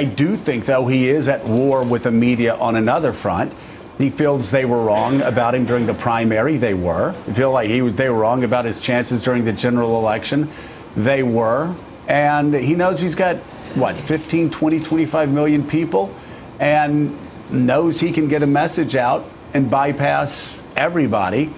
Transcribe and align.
I 0.00 0.04
do 0.04 0.34
think, 0.34 0.64
though, 0.64 0.86
he 0.86 1.10
is 1.10 1.28
at 1.28 1.44
war 1.44 1.84
with 1.84 2.04
the 2.04 2.10
media 2.10 2.54
on 2.54 2.74
another 2.74 3.12
front. 3.12 3.52
He 3.98 4.08
feels 4.08 4.50
they 4.50 4.64
were 4.64 4.82
wrong 4.82 5.20
about 5.20 5.54
him 5.54 5.66
during 5.66 5.84
the 5.84 5.92
primary. 5.92 6.56
They 6.56 6.72
were. 6.72 7.12
He 7.26 7.34
feel 7.34 7.52
like 7.52 7.68
he 7.68 7.80
they 7.80 8.08
were 8.08 8.20
wrong 8.20 8.42
about 8.42 8.64
his 8.64 8.80
chances 8.80 9.22
during 9.22 9.44
the 9.44 9.52
general 9.52 9.98
election. 9.98 10.48
They 10.96 11.22
were. 11.22 11.74
And 12.08 12.54
he 12.54 12.74
knows 12.74 12.98
he's 12.98 13.14
got, 13.14 13.36
what, 13.76 13.94
15, 13.94 14.48
20, 14.48 14.80
25 14.80 15.32
million 15.34 15.68
people 15.68 16.10
and 16.58 17.14
knows 17.50 18.00
he 18.00 18.10
can 18.10 18.26
get 18.26 18.42
a 18.42 18.46
message 18.46 18.96
out 18.96 19.26
and 19.52 19.70
bypass 19.70 20.58
everybody. 20.76 21.52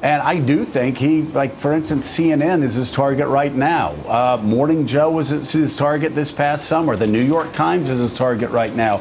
And 0.00 0.22
I 0.22 0.38
do 0.38 0.64
think 0.64 0.96
he, 0.96 1.22
like, 1.22 1.52
for 1.52 1.72
instance, 1.72 2.06
CNN 2.06 2.62
is 2.62 2.74
his 2.74 2.92
target 2.92 3.26
right 3.26 3.52
now. 3.52 3.94
Uh, 4.06 4.40
Morning 4.40 4.86
Joe 4.86 5.10
was 5.10 5.30
his 5.30 5.76
target 5.76 6.14
this 6.14 6.30
past 6.30 6.66
summer. 6.66 6.94
The 6.94 7.06
New 7.06 7.22
York 7.22 7.52
Times 7.52 7.90
is 7.90 7.98
his 7.98 8.16
target 8.16 8.50
right 8.50 8.74
now. 8.76 9.00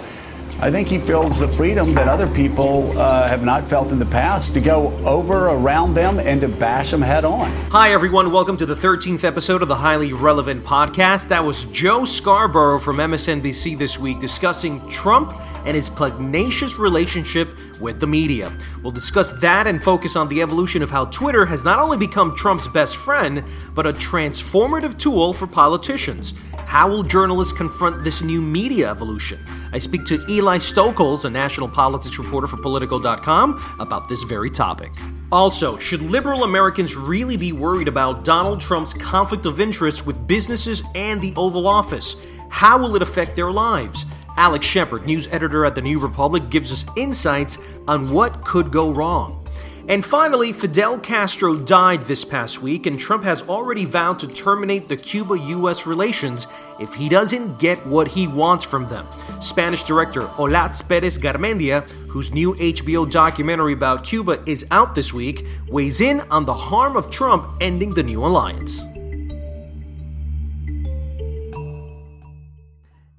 I 0.59 0.71
think 0.71 0.87
he 0.87 0.99
feels 0.99 1.37
the 1.37 1.47
freedom 1.47 1.93
that 1.93 2.07
other 2.07 2.25
people 2.25 2.97
uh, 2.97 3.27
have 3.27 3.45
not 3.45 3.65
felt 3.65 3.91
in 3.91 3.99
the 3.99 4.07
past 4.07 4.55
to 4.55 4.59
go 4.59 4.87
over 5.05 5.49
around 5.49 5.93
them 5.93 6.19
and 6.19 6.41
to 6.41 6.47
bash 6.47 6.89
them 6.89 7.03
head 7.03 7.25
on. 7.25 7.51
Hi, 7.69 7.91
everyone. 7.91 8.31
Welcome 8.31 8.57
to 8.57 8.65
the 8.65 8.73
13th 8.73 9.23
episode 9.23 9.61
of 9.61 9.67
the 9.67 9.75
Highly 9.75 10.13
Relevant 10.13 10.63
Podcast. 10.63 11.27
That 11.27 11.45
was 11.45 11.65
Joe 11.65 12.05
Scarborough 12.05 12.79
from 12.79 12.97
MSNBC 12.97 13.77
this 13.77 13.99
week 13.99 14.19
discussing 14.19 14.81
Trump 14.89 15.39
and 15.67 15.75
his 15.75 15.89
pugnacious 15.89 16.79
relationship 16.79 17.49
with 17.81 17.99
the 17.99 18.07
media. 18.07 18.51
We'll 18.81 18.93
discuss 18.93 19.33
that 19.33 19.67
and 19.67 19.83
focus 19.83 20.15
on 20.15 20.29
the 20.29 20.41
evolution 20.41 20.81
of 20.81 20.89
how 20.89 21.05
Twitter 21.05 21.45
has 21.45 21.65
not 21.65 21.79
only 21.79 21.97
become 21.97 22.35
Trump's 22.35 22.67
best 22.67 22.95
friend, 22.95 23.43
but 23.75 23.85
a 23.85 23.91
transformative 23.91 24.97
tool 24.97 25.33
for 25.33 25.45
politicians. 25.45 26.33
How 26.65 26.89
will 26.89 27.03
journalists 27.03 27.53
confront 27.53 28.03
this 28.03 28.21
new 28.21 28.41
media 28.41 28.89
evolution? 28.89 29.39
I 29.73 29.79
speak 29.79 30.05
to 30.05 30.25
Eli 30.29 30.57
Stokols, 30.57 31.25
a 31.25 31.29
national 31.29 31.67
politics 31.67 32.17
reporter 32.17 32.47
for 32.47 32.57
Politico.com, 32.57 33.75
about 33.79 34.07
this 34.07 34.23
very 34.23 34.49
topic. 34.49 34.91
Also, 35.31 35.77
should 35.77 36.01
liberal 36.01 36.45
Americans 36.45 36.95
really 36.95 37.35
be 37.35 37.51
worried 37.51 37.89
about 37.89 38.23
Donald 38.23 38.61
Trump's 38.61 38.93
conflict 38.93 39.45
of 39.45 39.59
interest 39.59 40.05
with 40.05 40.25
businesses 40.27 40.81
and 40.95 41.21
the 41.21 41.33
Oval 41.35 41.67
Office? 41.67 42.15
How 42.49 42.77
will 42.77 42.95
it 42.95 43.01
affect 43.01 43.35
their 43.35 43.51
lives? 43.51 44.05
Alex 44.37 44.67
Shepard, 44.67 45.05
news 45.05 45.27
editor 45.31 45.65
at 45.65 45.73
the 45.73 45.81
New 45.81 45.99
Republic, 45.99 46.49
gives 46.51 46.71
us 46.71 46.85
insights 46.95 47.57
on 47.87 48.11
what 48.11 48.43
could 48.43 48.71
go 48.71 48.91
wrong. 48.91 49.43
And 49.89 50.05
finally, 50.05 50.51
Fidel 50.51 50.99
Castro 50.99 51.55
died 51.55 52.03
this 52.03 52.25
past 52.25 52.61
week, 52.61 52.85
and 52.85 52.99
Trump 52.99 53.23
has 53.23 53.41
already 53.43 53.85
vowed 53.85 54.19
to 54.19 54.27
terminate 54.27 54.89
the 54.89 54.97
Cuba 54.97 55.39
US 55.39 55.87
relations 55.87 56.45
if 56.79 56.93
he 56.93 57.07
doesn't 57.07 57.57
get 57.57 57.83
what 57.87 58.09
he 58.09 58.27
wants 58.27 58.65
from 58.65 58.87
them. 58.87 59.07
Spanish 59.39 59.83
director 59.83 60.23
Olatz 60.23 60.87
Perez 60.87 61.17
Garmendia, 61.17 61.89
whose 62.09 62.33
new 62.33 62.53
HBO 62.55 63.09
documentary 63.09 63.73
about 63.73 64.03
Cuba 64.03 64.43
is 64.45 64.65
out 64.71 64.93
this 64.93 65.13
week, 65.13 65.45
weighs 65.69 66.01
in 66.01 66.19
on 66.29 66.45
the 66.45 66.53
harm 66.53 66.97
of 66.97 67.09
Trump 67.09 67.45
ending 67.61 67.91
the 67.91 68.03
new 68.03 68.25
alliance. 68.25 68.83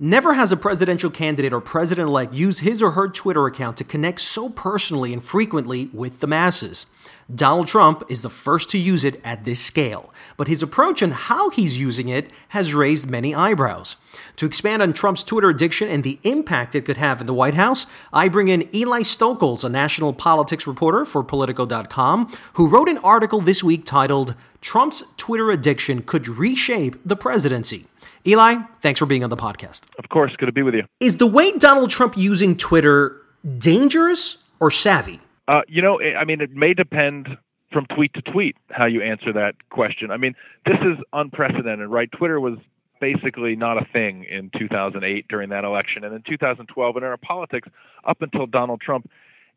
Never 0.00 0.34
has 0.34 0.53
a 0.53 0.56
presidential 0.56 1.10
candidate 1.10 1.53
or 1.53 1.60
president 1.60 2.09
elect 2.09 2.32
used 2.32 2.60
his 2.60 2.81
or 2.81 2.92
her 2.92 3.09
Twitter 3.09 3.47
account 3.47 3.76
to 3.78 3.84
connect 3.84 4.20
so 4.20 4.48
personally 4.48 5.12
and 5.12 5.20
frequently 5.20 5.91
with 5.92 6.20
the 6.20 6.28
masses. 6.28 6.86
Donald 7.34 7.66
Trump 7.66 8.04
is 8.09 8.22
the 8.22 8.31
first 8.31 8.70
to 8.70 8.78
use 8.78 9.03
it 9.03 9.20
at 9.25 9.42
this 9.42 9.59
scale, 9.59 10.14
but 10.36 10.47
his 10.47 10.62
approach 10.62 11.03
and 11.03 11.12
how 11.12 11.50
he's 11.50 11.78
using 11.78 12.09
it 12.09 12.31
has 12.50 12.75
raised 12.75 13.10
many 13.10 13.34
eyebrows. 13.34 13.97
To 14.36 14.47
expand 14.47 14.82
on 14.82 14.92
Trump's 14.92 15.25
Twitter 15.25 15.50
addiction 15.50 15.88
and 15.88 16.04
the 16.04 16.20
impact 16.22 16.76
it 16.76 16.84
could 16.84 16.97
have 16.97 17.20
in 17.20 17.26
the 17.26 17.34
White 17.34 17.54
House, 17.54 17.84
I 18.12 18.28
bring 18.28 18.47
in 18.47 18.72
Eli 18.72 19.03
Stokols, 19.03 19.65
a 19.65 19.69
national 19.69 20.12
politics 20.12 20.69
reporter 20.69 21.04
for 21.04 21.25
Politico.com, 21.25 22.32
who 22.53 22.69
wrote 22.69 22.88
an 22.88 22.98
article 22.98 23.41
this 23.41 23.65
week 23.65 23.84
titled 23.84 24.36
Trump's 24.60 25.03
Twitter 25.16 25.50
Addiction 25.50 26.03
Could 26.03 26.28
Reshape 26.28 26.97
the 27.04 27.16
Presidency. 27.16 27.86
Eli, 28.27 28.56
thanks 28.81 28.99
for 28.99 29.06
being 29.06 29.25
on 29.25 29.31
the 29.31 29.37
podcast. 29.37 29.84
Of 29.99 30.09
course, 30.09 30.34
good 30.37 30.47
to 30.47 30.53
be 30.53 30.62
with 30.62 30.75
you. 30.75 30.84
Is 31.01 31.19
the 31.19 31.27
way 31.27 31.53
Donald 31.53 31.91
Trump 31.91 32.17
using 32.17 32.56
Twitter 32.56 33.21
dangerous 33.59 34.39
or 34.61 34.71
savvy? 34.71 35.21
Uh, 35.47 35.62
you 35.69 35.81
know, 35.81 36.01
I 36.01 36.25
mean, 36.25 36.41
it 36.41 36.51
may 36.51 36.75
depend 36.75 37.28
from 37.73 37.87
tweet 37.95 38.12
to 38.15 38.23
tweet 38.23 38.57
how 38.71 38.87
you 38.87 39.03
answer 39.03 39.33
that 39.33 39.55
question. 39.71 40.11
I 40.11 40.17
mean, 40.17 40.34
this 40.67 40.78
is 40.81 40.99
unprecedented, 41.12 41.89
right? 41.89 42.11
Twitter 42.11 42.41
was 42.41 42.59
basically 43.01 43.57
not 43.57 43.78
a 43.78 43.87
thing 43.93 44.25
in 44.25 44.51
2008 44.59 45.27
during 45.28 45.51
that 45.51 45.65
election. 45.65 46.05
And 46.05 46.15
in 46.15 46.23
2012, 46.28 46.97
and 46.97 47.05
in 47.05 47.11
our 47.11 47.17
politics, 47.17 47.69
up 48.05 48.23
until 48.23 48.47
Donald 48.47 48.81
Trump, 48.81 49.09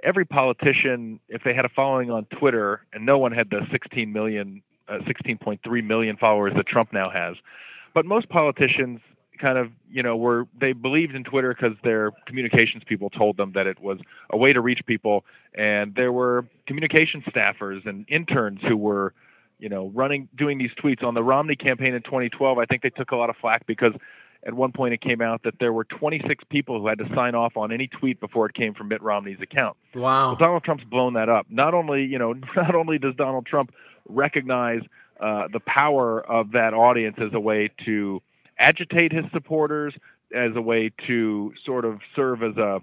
every 0.04 0.26
politician, 0.26 1.20
if 1.30 1.44
they 1.44 1.54
had 1.54 1.66
a 1.66 1.70
following 1.70 2.12
on 2.12 2.26
Twitter, 2.26 2.86
and 2.94 3.06
no 3.06 3.18
one 3.18 3.32
had 3.32 3.50
the 3.50 3.62
16 3.72 4.12
million, 4.12 4.62
uh, 4.88 5.00
16.3 5.08 5.84
million 5.84 6.18
followers 6.18 6.54
that 6.56 6.68
Trump 6.68 6.94
now 6.94 7.10
has, 7.10 7.36
but 7.94 8.06
most 8.06 8.29
politicians 8.29 9.00
kind 9.41 9.57
of 9.57 9.72
you 9.90 10.03
know 10.03 10.16
were 10.16 10.47
they 10.59 10.74
believed 10.74 11.16
in 11.16 11.24
Twitter 11.24 11.53
because 11.53 11.75
their 11.84 12.12
communications 12.28 12.84
people 12.88 13.09
told 13.09 13.38
them 13.38 13.53
that 13.56 13.68
it 13.68 13.79
was 13.81 13.97
a 14.29 14.38
way 14.38 14.53
to 14.53 14.62
reach 14.62 14.81
people, 14.85 15.25
and 15.56 15.96
there 15.96 16.12
were 16.12 16.46
communication 16.68 17.24
staffers 17.24 17.85
and 17.88 18.06
interns 18.07 18.59
who 18.68 18.78
were 18.78 19.13
you 19.59 19.69
know 19.69 19.91
running 19.94 20.29
doing 20.38 20.57
these 20.57 20.72
tweets 20.81 21.03
on 21.03 21.16
the 21.16 21.24
Romney 21.24 21.56
campaign 21.56 21.94
in 21.94 22.03
2012. 22.03 22.57
I 22.57 22.66
think 22.66 22.84
they 22.84 22.90
took 22.90 23.12
a 23.12 23.16
lot 23.16 23.29
of 23.29 23.35
flack 23.41 23.66
because 23.66 23.94
at 24.46 24.53
one 24.53 24.72
point 24.72 24.94
it 24.94 25.02
came 25.02 25.22
out 25.22 25.44
that 25.44 25.56
there 25.59 25.73
were 25.73 25.84
26 25.84 26.44
people 26.50 26.79
who 26.79 26.88
had 26.88 26.97
to 26.97 27.06
sign 27.13 27.35
off 27.35 27.58
on 27.58 27.72
any 27.72 27.88
tweet 27.88 28.19
before 28.19 28.47
it 28.47 28.56
came 28.56 28.73
from 28.73 28.88
Mitt 28.88 29.02
Romney's 29.02 29.40
account. 29.40 29.78
Wow. 29.94 30.29
Well, 30.29 30.35
Donald 30.35 30.63
Trump's 30.63 30.84
blown 30.84 31.13
that 31.13 31.29
up. 31.29 31.47
Not 31.50 31.73
only 31.73 32.03
you 32.06 32.19
know 32.19 32.34
not 32.56 32.75
only 32.75 33.00
does 33.00 33.16
Donald 33.16 33.46
Trump 33.46 33.73
recognize 34.08 34.81
uh, 35.22 35.48
the 35.52 35.59
power 35.59 36.22
of 36.22 36.52
that 36.52 36.74
audience 36.74 37.18
as 37.20 37.34
a 37.34 37.40
way 37.40 37.70
to 37.86 38.22
agitate 38.59 39.12
his 39.12 39.26
supporters, 39.32 39.94
as 40.35 40.52
a 40.56 40.62
way 40.62 40.91
to 41.08 41.53
sort 41.66 41.85
of 41.85 42.00
serve 42.16 42.44
as 42.44 42.58
a 42.58 42.79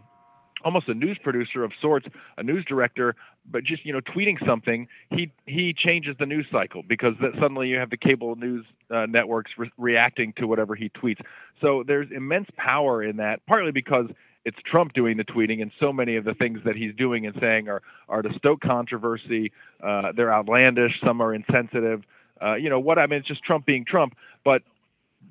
almost 0.64 0.88
a 0.88 0.94
news 0.94 1.18
producer 1.22 1.62
of 1.64 1.72
sorts, 1.80 2.06
a 2.36 2.42
news 2.42 2.64
director, 2.64 3.14
but 3.50 3.64
just 3.64 3.84
you 3.84 3.92
know 3.92 4.00
tweeting 4.00 4.34
something, 4.46 4.86
he 5.10 5.32
he 5.46 5.74
changes 5.76 6.16
the 6.18 6.26
news 6.26 6.46
cycle 6.50 6.82
because 6.86 7.14
that 7.20 7.32
suddenly 7.40 7.68
you 7.68 7.76
have 7.76 7.90
the 7.90 7.96
cable 7.96 8.36
news 8.36 8.64
uh, 8.94 9.06
networks 9.06 9.52
re- 9.56 9.70
reacting 9.78 10.32
to 10.36 10.46
whatever 10.46 10.74
he 10.74 10.90
tweets. 10.90 11.20
So 11.60 11.84
there's 11.86 12.08
immense 12.14 12.48
power 12.56 13.02
in 13.02 13.16
that, 13.18 13.44
partly 13.46 13.72
because 13.72 14.06
it's 14.44 14.58
Trump 14.64 14.92
doing 14.92 15.16
the 15.16 15.24
tweeting, 15.24 15.62
and 15.62 15.70
so 15.80 15.92
many 15.92 16.16
of 16.16 16.24
the 16.24 16.34
things 16.34 16.60
that 16.64 16.76
he's 16.76 16.94
doing 16.94 17.26
and 17.26 17.36
saying 17.40 17.68
are 17.68 17.82
are 18.08 18.22
to 18.22 18.30
stoke 18.36 18.60
controversy. 18.60 19.52
Uh, 19.82 20.12
they're 20.16 20.32
outlandish. 20.32 20.92
Some 21.04 21.20
are 21.20 21.34
insensitive. 21.34 22.02
Uh, 22.42 22.54
you 22.54 22.70
know 22.70 22.80
what 22.80 22.98
I 22.98 23.06
mean? 23.06 23.20
It's 23.20 23.28
just 23.28 23.42
Trump 23.42 23.66
being 23.66 23.84
Trump. 23.84 24.14
But 24.44 24.62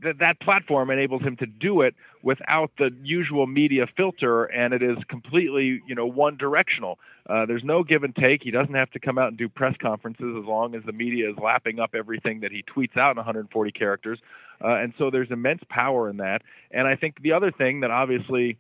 that 0.04 0.20
that 0.20 0.40
platform 0.40 0.90
enables 0.90 1.22
him 1.22 1.38
to 1.38 1.46
do 1.46 1.82
it 1.82 1.96
without 2.22 2.72
the 2.78 2.90
usual 3.04 3.48
media 3.48 3.86
filter, 3.96 4.46
and 4.46 4.74
it 4.74 4.84
is 4.84 4.98
completely, 5.08 5.82
you 5.88 5.96
know, 5.96 6.06
one 6.06 6.38
directional. 6.38 7.00
Uh, 7.28 7.46
there's 7.46 7.64
no 7.64 7.84
give 7.84 8.04
and 8.04 8.16
take. 8.16 8.44
He 8.44 8.52
doesn't 8.52 8.74
have 8.74 8.92
to 8.92 9.00
come 9.00 9.18
out 9.18 9.30
and 9.30 9.38
do 9.38 9.50
press 9.50 9.76
conferences 9.82 10.36
as 10.38 10.46
long 10.46 10.76
as 10.76 10.84
the 10.86 10.92
media 10.92 11.30
is 11.30 11.36
lapping 11.42 11.80
up 11.80 11.92
everything 11.96 12.42
that 12.42 12.52
he 12.52 12.64
tweets 12.64 12.98
out 12.98 13.12
in 13.12 13.18
140 13.18 13.72
characters. 13.72 14.20
Uh, 14.64 14.76
and 14.76 14.94
so 14.98 15.10
there's 15.10 15.32
immense 15.32 15.62
power 15.70 16.10
in 16.10 16.18
that. 16.18 16.42
And 16.72 16.88
I 16.88 16.96
think 16.96 17.22
the 17.22 17.34
other 17.34 17.52
thing 17.52 17.82
that 17.82 17.92
obviously, 17.92 18.58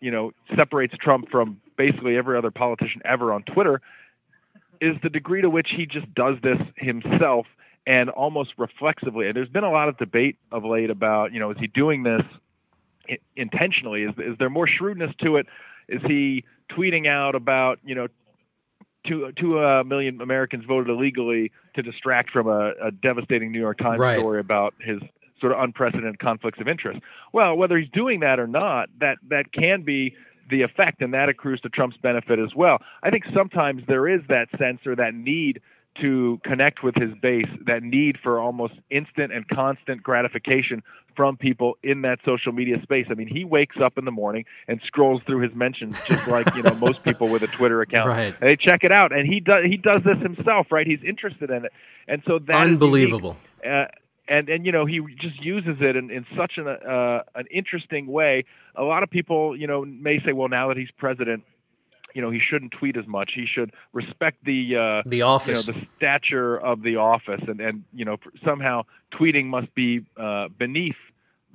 you 0.00 0.10
know, 0.10 0.32
separates 0.56 0.94
Trump 1.00 1.30
from 1.30 1.60
basically 1.76 2.16
every 2.16 2.36
other 2.36 2.50
politician 2.50 3.02
ever 3.04 3.32
on 3.32 3.42
Twitter 3.42 3.80
is 4.80 4.96
the 5.02 5.08
degree 5.08 5.42
to 5.42 5.50
which 5.50 5.68
he 5.76 5.86
just 5.86 6.12
does 6.14 6.36
this 6.42 6.58
himself 6.76 7.46
and 7.86 8.10
almost 8.10 8.50
reflexively. 8.58 9.28
And 9.28 9.36
there's 9.36 9.48
been 9.48 9.64
a 9.64 9.70
lot 9.70 9.88
of 9.88 9.96
debate 9.96 10.36
of 10.50 10.64
late 10.64 10.90
about, 10.90 11.32
you 11.32 11.40
know, 11.40 11.50
is 11.50 11.56
he 11.58 11.68
doing 11.68 12.02
this 12.02 12.22
intentionally? 13.36 14.02
Is 14.02 14.14
is 14.18 14.36
there 14.38 14.50
more 14.50 14.66
shrewdness 14.66 15.12
to 15.22 15.36
it? 15.36 15.46
Is 15.88 16.02
he 16.06 16.44
tweeting 16.72 17.06
out 17.06 17.34
about, 17.34 17.78
you 17.84 17.94
know, 17.94 18.08
two 19.06 19.32
two 19.38 19.60
uh, 19.60 19.84
million 19.84 20.20
Americans 20.20 20.64
voted 20.64 20.90
illegally 20.90 21.52
to 21.74 21.82
distract 21.82 22.30
from 22.30 22.48
a, 22.48 22.72
a 22.82 22.90
devastating 22.90 23.52
New 23.52 23.60
York 23.60 23.78
Times 23.78 23.98
right. 23.98 24.18
story 24.18 24.40
about 24.40 24.74
his 24.80 24.98
sort 25.40 25.52
of 25.52 25.62
unprecedented 25.62 26.18
conflicts 26.18 26.60
of 26.60 26.66
interest. 26.66 27.00
Well, 27.32 27.56
whether 27.56 27.78
he's 27.78 27.90
doing 27.90 28.20
that 28.20 28.40
or 28.40 28.46
not, 28.46 28.88
that 29.00 29.18
that 29.28 29.52
can 29.52 29.82
be 29.82 30.16
the 30.50 30.62
effect, 30.62 31.02
and 31.02 31.12
that 31.14 31.28
accrues 31.28 31.60
to 31.60 31.68
Trump's 31.68 31.96
benefit 31.96 32.38
as 32.38 32.54
well. 32.54 32.78
I 33.02 33.10
think 33.10 33.24
sometimes 33.34 33.82
there 33.88 34.08
is 34.08 34.22
that 34.28 34.46
sense 34.58 34.80
or 34.86 34.96
that 34.96 35.14
need 35.14 35.60
to 36.00 36.40
connect 36.44 36.82
with 36.82 36.94
his 36.94 37.10
base, 37.20 37.48
that 37.66 37.82
need 37.82 38.16
for 38.22 38.40
almost 38.40 38.74
instant 38.90 39.32
and 39.32 39.46
constant 39.48 40.02
gratification 40.02 40.82
from 41.16 41.36
people 41.36 41.78
in 41.82 42.02
that 42.02 42.18
social 42.24 42.52
media 42.52 42.76
space. 42.82 43.06
I 43.10 43.14
mean, 43.14 43.28
he 43.28 43.44
wakes 43.44 43.76
up 43.82 43.96
in 43.96 44.04
the 44.04 44.10
morning 44.10 44.44
and 44.68 44.80
scrolls 44.86 45.22
through 45.26 45.40
his 45.40 45.54
mentions 45.54 45.98
just 46.04 46.26
like, 46.28 46.54
you 46.54 46.62
know, 46.62 46.74
most 46.80 47.02
people 47.02 47.28
with 47.28 47.42
a 47.42 47.46
Twitter 47.46 47.80
account. 47.80 48.08
Right. 48.08 48.34
And 48.40 48.50
they 48.50 48.56
check 48.56 48.84
it 48.84 48.92
out 48.92 49.12
and 49.12 49.26
he 49.26 49.40
does 49.40 49.64
he 49.64 49.76
does 49.76 50.02
this 50.04 50.18
himself, 50.18 50.66
right? 50.70 50.86
He's 50.86 51.02
interested 51.06 51.50
in 51.50 51.64
it. 51.64 51.72
And 52.06 52.22
so 52.26 52.38
that 52.38 52.54
unbelievable. 52.54 53.36
Uh, 53.66 53.86
and 54.28 54.48
and 54.48 54.66
you 54.66 54.72
know 54.72 54.86
he 54.86 55.00
just 55.20 55.40
uses 55.42 55.76
it 55.80 55.96
in, 55.96 56.10
in 56.10 56.26
such 56.36 56.54
an 56.56 56.66
uh, 56.66 57.22
an 57.34 57.46
interesting 57.50 58.06
way. 58.06 58.44
A 58.74 58.82
lot 58.82 59.02
of 59.02 59.10
people, 59.10 59.56
you 59.56 59.66
know, 59.66 59.84
may 59.84 60.18
say, 60.24 60.32
well, 60.32 60.48
now 60.48 60.68
that 60.68 60.76
he's 60.76 60.90
president, 60.98 61.44
you 62.16 62.22
know 62.22 62.30
he 62.30 62.40
shouldn't 62.40 62.72
tweet 62.72 62.96
as 62.96 63.06
much. 63.06 63.32
He 63.34 63.44
should 63.46 63.74
respect 63.92 64.42
the 64.42 65.02
uh, 65.04 65.08
the 65.08 65.20
office, 65.20 65.66
you 65.66 65.72
know, 65.74 65.78
the 65.78 65.86
stature 65.98 66.56
of 66.56 66.82
the 66.82 66.96
office, 66.96 67.42
and 67.46 67.60
and 67.60 67.84
you 67.92 68.06
know 68.06 68.16
somehow 68.42 68.84
tweeting 69.12 69.44
must 69.44 69.72
be 69.74 70.00
uh, 70.16 70.48
beneath 70.48 70.96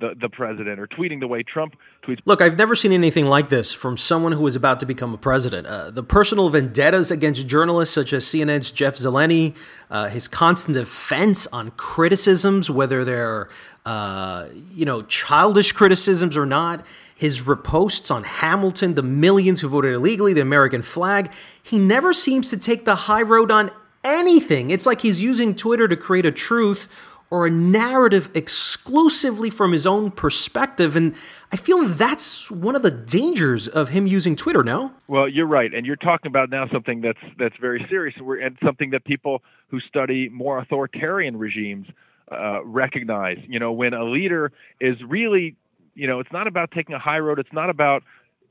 the, 0.02 0.14
the 0.20 0.28
president 0.28 0.80
or 0.80 0.88
tweeting 0.88 1.20
the 1.20 1.28
way 1.28 1.44
Trump 1.44 1.76
tweets. 2.04 2.18
Look, 2.24 2.42
I've 2.42 2.58
never 2.58 2.74
seen 2.74 2.92
anything 2.92 3.26
like 3.26 3.48
this 3.48 3.72
from 3.72 3.96
someone 3.96 4.32
who 4.32 4.44
is 4.46 4.56
about 4.56 4.80
to 4.80 4.86
become 4.86 5.14
a 5.14 5.16
president. 5.16 5.66
Uh, 5.66 5.92
the 5.92 6.02
personal 6.02 6.48
vendettas 6.50 7.12
against 7.12 7.46
journalists 7.46 7.94
such 7.94 8.12
as 8.12 8.24
CNN's 8.24 8.72
Jeff 8.72 8.96
Zeleny, 8.96 9.54
uh, 9.90 10.08
his 10.08 10.26
constant 10.26 10.76
defense 10.76 11.46
on 11.46 11.70
criticisms, 11.72 12.68
whether 12.68 13.04
they're 13.04 13.48
uh, 13.86 14.48
you 14.72 14.84
know 14.84 15.02
childish 15.02 15.70
criticisms 15.72 16.36
or 16.36 16.46
not, 16.46 16.84
his 17.14 17.42
reposts 17.42 18.12
on 18.12 18.24
Hamilton, 18.24 18.94
the 18.94 19.02
millions 19.04 19.60
who 19.60 19.68
voted 19.68 19.94
illegally, 19.94 20.32
the 20.32 20.42
American 20.42 20.82
flag. 20.82 21.30
He 21.62 21.78
never 21.78 22.12
seems 22.12 22.50
to 22.50 22.58
take 22.58 22.84
the 22.84 22.96
high 22.96 23.22
road 23.22 23.52
on 23.52 23.70
anything. 24.04 24.72
It's 24.72 24.84
like 24.84 25.02
he's 25.02 25.22
using 25.22 25.54
Twitter 25.54 25.86
to 25.86 25.96
create 25.96 26.26
a 26.26 26.32
truth 26.32 26.88
or 27.32 27.46
a 27.46 27.50
narrative 27.50 28.30
exclusively 28.34 29.48
from 29.48 29.72
his 29.72 29.86
own 29.86 30.10
perspective. 30.10 30.94
And 30.94 31.14
I 31.50 31.56
feel 31.56 31.86
that's 31.88 32.50
one 32.50 32.76
of 32.76 32.82
the 32.82 32.90
dangers 32.90 33.66
of 33.66 33.88
him 33.88 34.06
using 34.06 34.36
Twitter. 34.36 34.62
No. 34.62 34.92
Well, 35.08 35.26
you're 35.26 35.46
right, 35.46 35.72
and 35.72 35.86
you're 35.86 35.96
talking 35.96 36.28
about 36.28 36.50
now 36.50 36.68
something 36.70 37.00
that's 37.00 37.18
that's 37.38 37.56
very 37.58 37.86
serious, 37.88 38.14
and 38.18 38.58
something 38.62 38.90
that 38.90 39.04
people 39.04 39.42
who 39.68 39.80
study 39.80 40.28
more 40.28 40.58
authoritarian 40.58 41.38
regimes 41.38 41.86
uh, 42.30 42.62
recognize. 42.64 43.38
You 43.48 43.58
know, 43.58 43.72
when 43.72 43.94
a 43.94 44.04
leader 44.04 44.52
is 44.78 44.96
really 45.08 45.56
you 45.94 46.06
know, 46.06 46.20
it's 46.20 46.32
not 46.32 46.46
about 46.46 46.70
taking 46.70 46.94
a 46.94 46.98
high 46.98 47.18
road. 47.18 47.38
It's 47.38 47.52
not 47.52 47.70
about, 47.70 48.02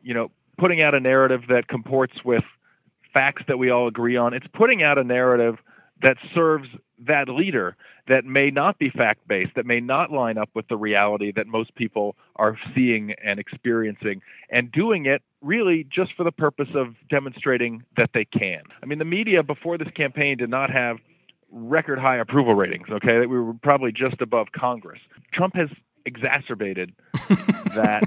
you 0.03 0.13
know, 0.13 0.31
putting 0.57 0.81
out 0.81 0.93
a 0.93 0.99
narrative 0.99 1.41
that 1.49 1.67
comports 1.67 2.13
with 2.23 2.43
facts 3.13 3.43
that 3.47 3.57
we 3.57 3.69
all 3.69 3.87
agree 3.87 4.17
on. 4.17 4.33
It's 4.33 4.45
putting 4.53 4.83
out 4.83 4.97
a 4.97 5.03
narrative 5.03 5.57
that 6.01 6.17
serves 6.33 6.67
that 7.07 7.29
leader 7.29 7.75
that 8.07 8.25
may 8.25 8.49
not 8.49 8.79
be 8.79 8.89
fact 8.89 9.27
based, 9.27 9.51
that 9.55 9.65
may 9.65 9.79
not 9.79 10.11
line 10.11 10.37
up 10.37 10.49
with 10.53 10.67
the 10.67 10.77
reality 10.77 11.31
that 11.35 11.47
most 11.47 11.73
people 11.75 12.15
are 12.35 12.57
seeing 12.75 13.13
and 13.23 13.39
experiencing, 13.39 14.21
and 14.49 14.71
doing 14.71 15.05
it 15.05 15.21
really 15.41 15.85
just 15.93 16.11
for 16.15 16.23
the 16.23 16.31
purpose 16.31 16.69
of 16.75 16.95
demonstrating 17.09 17.83
that 17.97 18.09
they 18.13 18.25
can. 18.25 18.61
I 18.81 18.85
mean, 18.85 18.99
the 18.99 19.05
media 19.05 19.43
before 19.43 19.77
this 19.77 19.89
campaign 19.95 20.37
did 20.37 20.49
not 20.49 20.69
have 20.69 20.97
record 21.51 21.99
high 21.99 22.17
approval 22.17 22.55
ratings, 22.55 22.87
okay? 22.89 23.19
We 23.19 23.39
were 23.39 23.53
probably 23.61 23.91
just 23.91 24.21
above 24.21 24.47
Congress. 24.55 24.99
Trump 25.33 25.55
has 25.55 25.69
exacerbated 26.05 26.93
that 27.75 28.03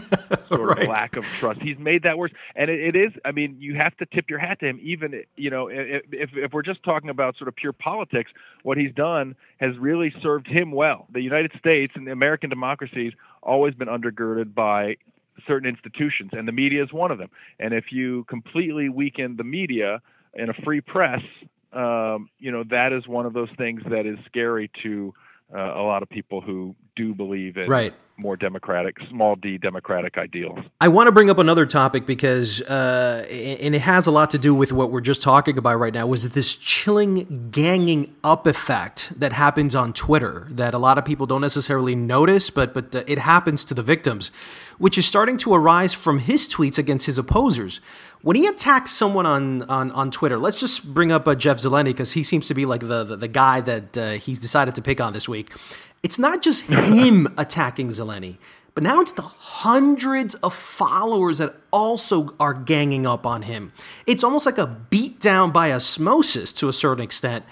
sort 0.48 0.68
right. 0.68 0.82
of 0.82 0.88
lack 0.88 1.16
of 1.16 1.24
trust. 1.24 1.60
He's 1.62 1.78
made 1.78 2.02
that 2.02 2.18
worse, 2.18 2.32
and 2.54 2.70
it, 2.70 2.94
it 2.94 2.96
is. 2.96 3.12
I 3.24 3.32
mean, 3.32 3.56
you 3.58 3.74
have 3.74 3.96
to 3.98 4.06
tip 4.06 4.30
your 4.30 4.38
hat 4.38 4.60
to 4.60 4.66
him. 4.66 4.80
Even 4.82 5.22
you 5.36 5.50
know, 5.50 5.68
if, 5.68 6.04
if 6.12 6.30
if 6.34 6.52
we're 6.52 6.62
just 6.62 6.82
talking 6.82 7.10
about 7.10 7.36
sort 7.36 7.48
of 7.48 7.56
pure 7.56 7.72
politics, 7.72 8.30
what 8.62 8.78
he's 8.78 8.94
done 8.94 9.36
has 9.58 9.76
really 9.78 10.12
served 10.22 10.46
him 10.46 10.72
well. 10.72 11.06
The 11.12 11.20
United 11.20 11.52
States 11.58 11.92
and 11.96 12.06
the 12.06 12.12
American 12.12 12.50
democracy's 12.50 13.12
always 13.42 13.74
been 13.74 13.88
undergirded 13.88 14.54
by 14.54 14.96
certain 15.46 15.68
institutions, 15.68 16.30
and 16.32 16.46
the 16.46 16.52
media 16.52 16.82
is 16.82 16.92
one 16.92 17.10
of 17.10 17.18
them. 17.18 17.30
And 17.58 17.74
if 17.74 17.86
you 17.90 18.24
completely 18.24 18.88
weaken 18.88 19.36
the 19.36 19.44
media 19.44 20.00
and 20.34 20.50
a 20.50 20.54
free 20.64 20.80
press, 20.80 21.22
um, 21.72 22.28
you 22.38 22.52
know 22.52 22.64
that 22.70 22.92
is 22.92 23.06
one 23.06 23.26
of 23.26 23.32
those 23.32 23.50
things 23.58 23.82
that 23.90 24.06
is 24.06 24.18
scary 24.26 24.70
to 24.82 25.12
uh, 25.52 25.58
a 25.58 25.82
lot 25.82 26.02
of 26.02 26.08
people 26.08 26.40
who 26.40 26.74
do 26.96 27.14
believe 27.14 27.56
in 27.56 27.68
right. 27.68 27.94
More 28.16 28.36
democratic, 28.36 28.96
small 29.10 29.36
d 29.36 29.58
democratic 29.58 30.16
ideals. 30.18 30.58
I 30.80 30.88
want 30.88 31.08
to 31.08 31.12
bring 31.12 31.30
up 31.30 31.38
another 31.38 31.66
topic 31.66 32.06
because, 32.06 32.60
uh, 32.62 33.26
and 33.28 33.74
it 33.74 33.80
has 33.80 34.06
a 34.06 34.10
lot 34.10 34.30
to 34.30 34.38
do 34.38 34.54
with 34.54 34.72
what 34.72 34.90
we're 34.90 35.00
just 35.00 35.22
talking 35.22 35.58
about 35.58 35.78
right 35.78 35.92
now, 35.92 36.06
was 36.06 36.30
this 36.30 36.54
chilling 36.54 37.50
ganging 37.50 38.14
up 38.22 38.46
effect 38.46 39.18
that 39.18 39.32
happens 39.32 39.74
on 39.74 39.92
Twitter 39.92 40.46
that 40.50 40.74
a 40.74 40.78
lot 40.78 40.98
of 40.98 41.04
people 41.04 41.26
don't 41.26 41.40
necessarily 41.40 41.94
notice, 41.94 42.50
but 42.50 42.72
but 42.72 42.94
it 43.08 43.18
happens 43.18 43.64
to 43.64 43.74
the 43.74 43.82
victims, 43.82 44.30
which 44.78 44.96
is 44.96 45.06
starting 45.06 45.36
to 45.38 45.54
arise 45.54 45.92
from 45.92 46.20
his 46.20 46.48
tweets 46.48 46.78
against 46.78 47.06
his 47.06 47.18
opposers 47.18 47.80
when 48.24 48.36
he 48.36 48.46
attacks 48.46 48.90
someone 48.90 49.26
on, 49.26 49.62
on, 49.64 49.90
on 49.90 50.10
Twitter, 50.10 50.38
let's 50.38 50.58
just 50.58 50.94
bring 50.94 51.12
up 51.12 51.28
uh, 51.28 51.34
Jeff 51.34 51.58
Zeleny 51.58 51.88
because 51.88 52.12
he 52.12 52.22
seems 52.22 52.48
to 52.48 52.54
be 52.54 52.64
like 52.64 52.80
the, 52.80 53.04
the, 53.04 53.16
the 53.16 53.28
guy 53.28 53.60
that 53.60 53.96
uh, 53.98 54.12
he's 54.12 54.40
decided 54.40 54.74
to 54.76 54.82
pick 54.82 54.98
on 54.98 55.12
this 55.12 55.28
week. 55.28 55.52
It's 56.04 56.18
not 56.18 56.42
just 56.42 56.66
him 56.66 57.26
attacking 57.38 57.88
Zeleny, 57.88 58.36
but 58.74 58.84
now 58.84 59.00
it's 59.00 59.12
the 59.12 59.22
hundreds 59.22 60.34
of 60.36 60.52
followers 60.52 61.38
that 61.38 61.56
also 61.72 62.36
are 62.38 62.52
ganging 62.52 63.06
up 63.06 63.26
on 63.26 63.42
him. 63.42 63.72
It's 64.06 64.22
almost 64.22 64.44
like 64.44 64.58
a 64.58 64.76
beatdown 64.90 65.50
by 65.50 65.72
osmosis 65.72 66.52
to 66.54 66.68
a 66.68 66.74
certain 66.74 67.02
extent. 67.02 67.46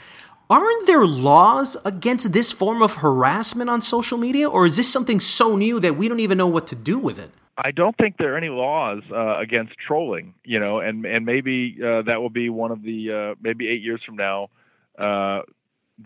Aren't 0.50 0.86
there 0.86 1.06
laws 1.06 1.78
against 1.86 2.34
this 2.34 2.52
form 2.52 2.82
of 2.82 2.96
harassment 2.96 3.70
on 3.70 3.80
social 3.80 4.18
media, 4.18 4.50
or 4.50 4.66
is 4.66 4.76
this 4.76 4.92
something 4.92 5.18
so 5.18 5.56
new 5.56 5.80
that 5.80 5.96
we 5.96 6.06
don't 6.06 6.20
even 6.20 6.36
know 6.36 6.48
what 6.48 6.66
to 6.66 6.76
do 6.76 6.98
with 6.98 7.18
it? 7.18 7.30
I 7.56 7.70
don't 7.70 7.96
think 7.96 8.18
there 8.18 8.34
are 8.34 8.36
any 8.36 8.50
laws 8.50 9.02
uh, 9.10 9.38
against 9.38 9.72
trolling, 9.86 10.34
you 10.44 10.60
know, 10.60 10.80
and 10.80 11.06
and 11.06 11.24
maybe 11.24 11.78
uh, 11.82 12.02
that 12.02 12.20
will 12.20 12.30
be 12.30 12.50
one 12.50 12.70
of 12.70 12.82
the 12.82 13.32
uh, 13.32 13.34
maybe 13.40 13.68
eight 13.68 13.80
years 13.80 14.02
from 14.04 14.16
now 14.16 14.50
uh, 14.98 15.42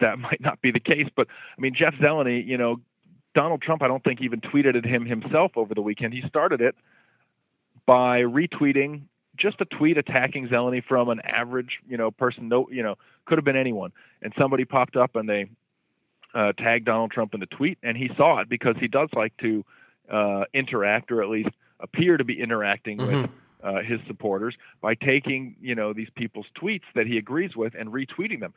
that 0.00 0.18
might 0.18 0.40
not 0.40 0.60
be 0.60 0.70
the 0.70 0.80
case. 0.80 1.08
But 1.14 1.28
I 1.56 1.60
mean, 1.60 1.74
Jeff 1.74 1.94
Zeleny, 1.94 2.46
you 2.46 2.58
know, 2.58 2.80
Donald 3.34 3.62
Trump, 3.62 3.82
I 3.82 3.88
don't 3.88 4.02
think 4.02 4.22
even 4.22 4.40
tweeted 4.40 4.76
at 4.76 4.84
him 4.84 5.04
himself 5.04 5.52
over 5.56 5.74
the 5.74 5.82
weekend. 5.82 6.14
He 6.14 6.22
started 6.26 6.60
it 6.60 6.74
by 7.86 8.20
retweeting 8.20 9.02
just 9.36 9.60
a 9.60 9.66
tweet 9.66 9.98
attacking 9.98 10.48
Zeleny 10.48 10.82
from 10.82 11.10
an 11.10 11.20
average, 11.20 11.78
you 11.88 11.96
know, 11.96 12.10
person. 12.10 12.48
No, 12.48 12.68
you 12.70 12.82
know, 12.82 12.96
could 13.26 13.38
have 13.38 13.44
been 13.44 13.56
anyone, 13.56 13.92
and 14.22 14.32
somebody 14.38 14.64
popped 14.64 14.96
up 14.96 15.16
and 15.16 15.28
they 15.28 15.48
uh, 16.34 16.52
tagged 16.52 16.86
Donald 16.86 17.10
Trump 17.10 17.34
in 17.34 17.40
the 17.40 17.46
tweet, 17.46 17.78
and 17.82 17.96
he 17.96 18.10
saw 18.16 18.40
it 18.40 18.48
because 18.48 18.76
he 18.80 18.88
does 18.88 19.08
like 19.14 19.36
to 19.38 19.64
uh, 20.10 20.44
interact 20.54 21.10
or 21.10 21.22
at 21.22 21.28
least 21.28 21.50
appear 21.80 22.16
to 22.16 22.24
be 22.24 22.40
interacting 22.40 22.98
mm-hmm. 22.98 23.22
with 23.22 23.30
uh, 23.62 23.82
his 23.82 24.00
supporters 24.06 24.54
by 24.80 24.94
taking 24.94 25.56
you 25.60 25.74
know 25.74 25.92
these 25.92 26.08
people's 26.14 26.46
tweets 26.60 26.84
that 26.94 27.06
he 27.06 27.16
agrees 27.16 27.56
with 27.56 27.74
and 27.74 27.90
retweeting 27.90 28.40
them. 28.40 28.54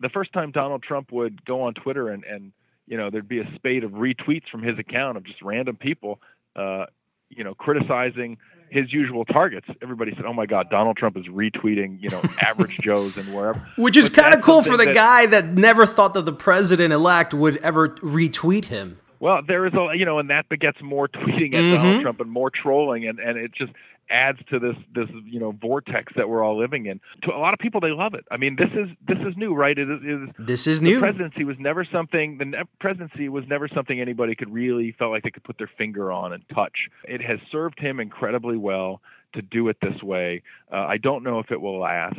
The 0.00 0.08
first 0.08 0.32
time 0.32 0.50
Donald 0.50 0.82
Trump 0.82 1.12
would 1.12 1.44
go 1.44 1.62
on 1.62 1.74
Twitter 1.74 2.08
and 2.08 2.24
and 2.24 2.52
you 2.86 2.96
know 2.96 3.10
there'd 3.10 3.28
be 3.28 3.40
a 3.40 3.54
spate 3.54 3.84
of 3.84 3.92
retweets 3.92 4.48
from 4.50 4.62
his 4.62 4.78
account 4.78 5.16
of 5.16 5.24
just 5.24 5.42
random 5.42 5.76
people 5.76 6.20
uh, 6.56 6.86
you 7.28 7.44
know 7.44 7.54
criticizing 7.54 8.38
his 8.70 8.92
usual 8.92 9.24
targets. 9.24 9.66
Everybody 9.82 10.12
said, 10.14 10.24
"Oh 10.24 10.32
my 10.32 10.46
God, 10.46 10.70
Donald 10.70 10.96
Trump 10.96 11.16
is 11.16 11.26
retweeting, 11.26 12.00
you 12.00 12.08
know, 12.08 12.22
average 12.40 12.78
Joes 12.82 13.16
and 13.16 13.34
wherever." 13.34 13.66
Which 13.76 13.96
is 13.96 14.08
kind 14.08 14.32
of 14.32 14.42
cool 14.42 14.62
for 14.62 14.76
the 14.76 14.86
that, 14.86 14.94
guy 14.94 15.26
that 15.26 15.46
never 15.46 15.86
thought 15.86 16.14
that 16.14 16.24
the 16.24 16.32
president 16.32 16.92
elect 16.92 17.34
would 17.34 17.56
ever 17.58 17.90
retweet 17.96 18.66
him. 18.66 18.99
Well, 19.20 19.40
there 19.46 19.66
is 19.66 19.74
a 19.74 19.96
you 19.96 20.04
know, 20.06 20.18
and 20.18 20.30
that 20.30 20.48
begets 20.48 20.78
more 20.82 21.06
tweeting 21.06 21.54
at 21.54 21.60
Mhm. 21.62 21.74
Donald 21.74 22.02
Trump 22.02 22.20
and 22.20 22.30
more 22.30 22.50
trolling, 22.50 23.06
and 23.06 23.18
and 23.20 23.38
it 23.38 23.52
just 23.52 23.72
adds 24.10 24.40
to 24.48 24.58
this 24.58 24.74
this 24.94 25.08
you 25.26 25.38
know 25.38 25.52
vortex 25.52 26.12
that 26.16 26.28
we're 26.28 26.42
all 26.42 26.58
living 26.58 26.86
in. 26.86 27.00
To 27.22 27.30
a 27.30 27.38
lot 27.38 27.52
of 27.52 27.60
people, 27.60 27.80
they 27.80 27.90
love 27.92 28.14
it. 28.14 28.24
I 28.30 28.38
mean, 28.38 28.56
this 28.56 28.70
is 28.72 28.88
this 29.06 29.18
is 29.18 29.36
new, 29.36 29.54
right? 29.54 29.78
It 29.78 29.88
is. 29.90 30.00
It 30.02 30.22
is 30.22 30.28
This 30.38 30.66
is 30.66 30.80
the 30.80 30.86
new. 30.86 30.98
presidency 31.00 31.44
was 31.44 31.58
never 31.58 31.84
something. 31.84 32.38
The 32.38 32.46
ne- 32.46 32.62
presidency 32.80 33.28
was 33.28 33.46
never 33.46 33.68
something 33.68 34.00
anybody 34.00 34.34
could 34.34 34.52
really 34.52 34.92
felt 34.92 35.10
like 35.12 35.22
they 35.22 35.30
could 35.30 35.44
put 35.44 35.58
their 35.58 35.70
finger 35.78 36.10
on 36.10 36.32
and 36.32 36.42
touch. 36.48 36.88
It 37.06 37.20
has 37.20 37.38
served 37.52 37.78
him 37.78 38.00
incredibly 38.00 38.56
well 38.56 39.02
to 39.34 39.42
do 39.42 39.68
it 39.68 39.76
this 39.82 40.02
way. 40.02 40.42
Uh, 40.72 40.76
I 40.88 40.96
don't 40.96 41.22
know 41.22 41.38
if 41.40 41.52
it 41.52 41.60
will 41.60 41.78
last, 41.78 42.18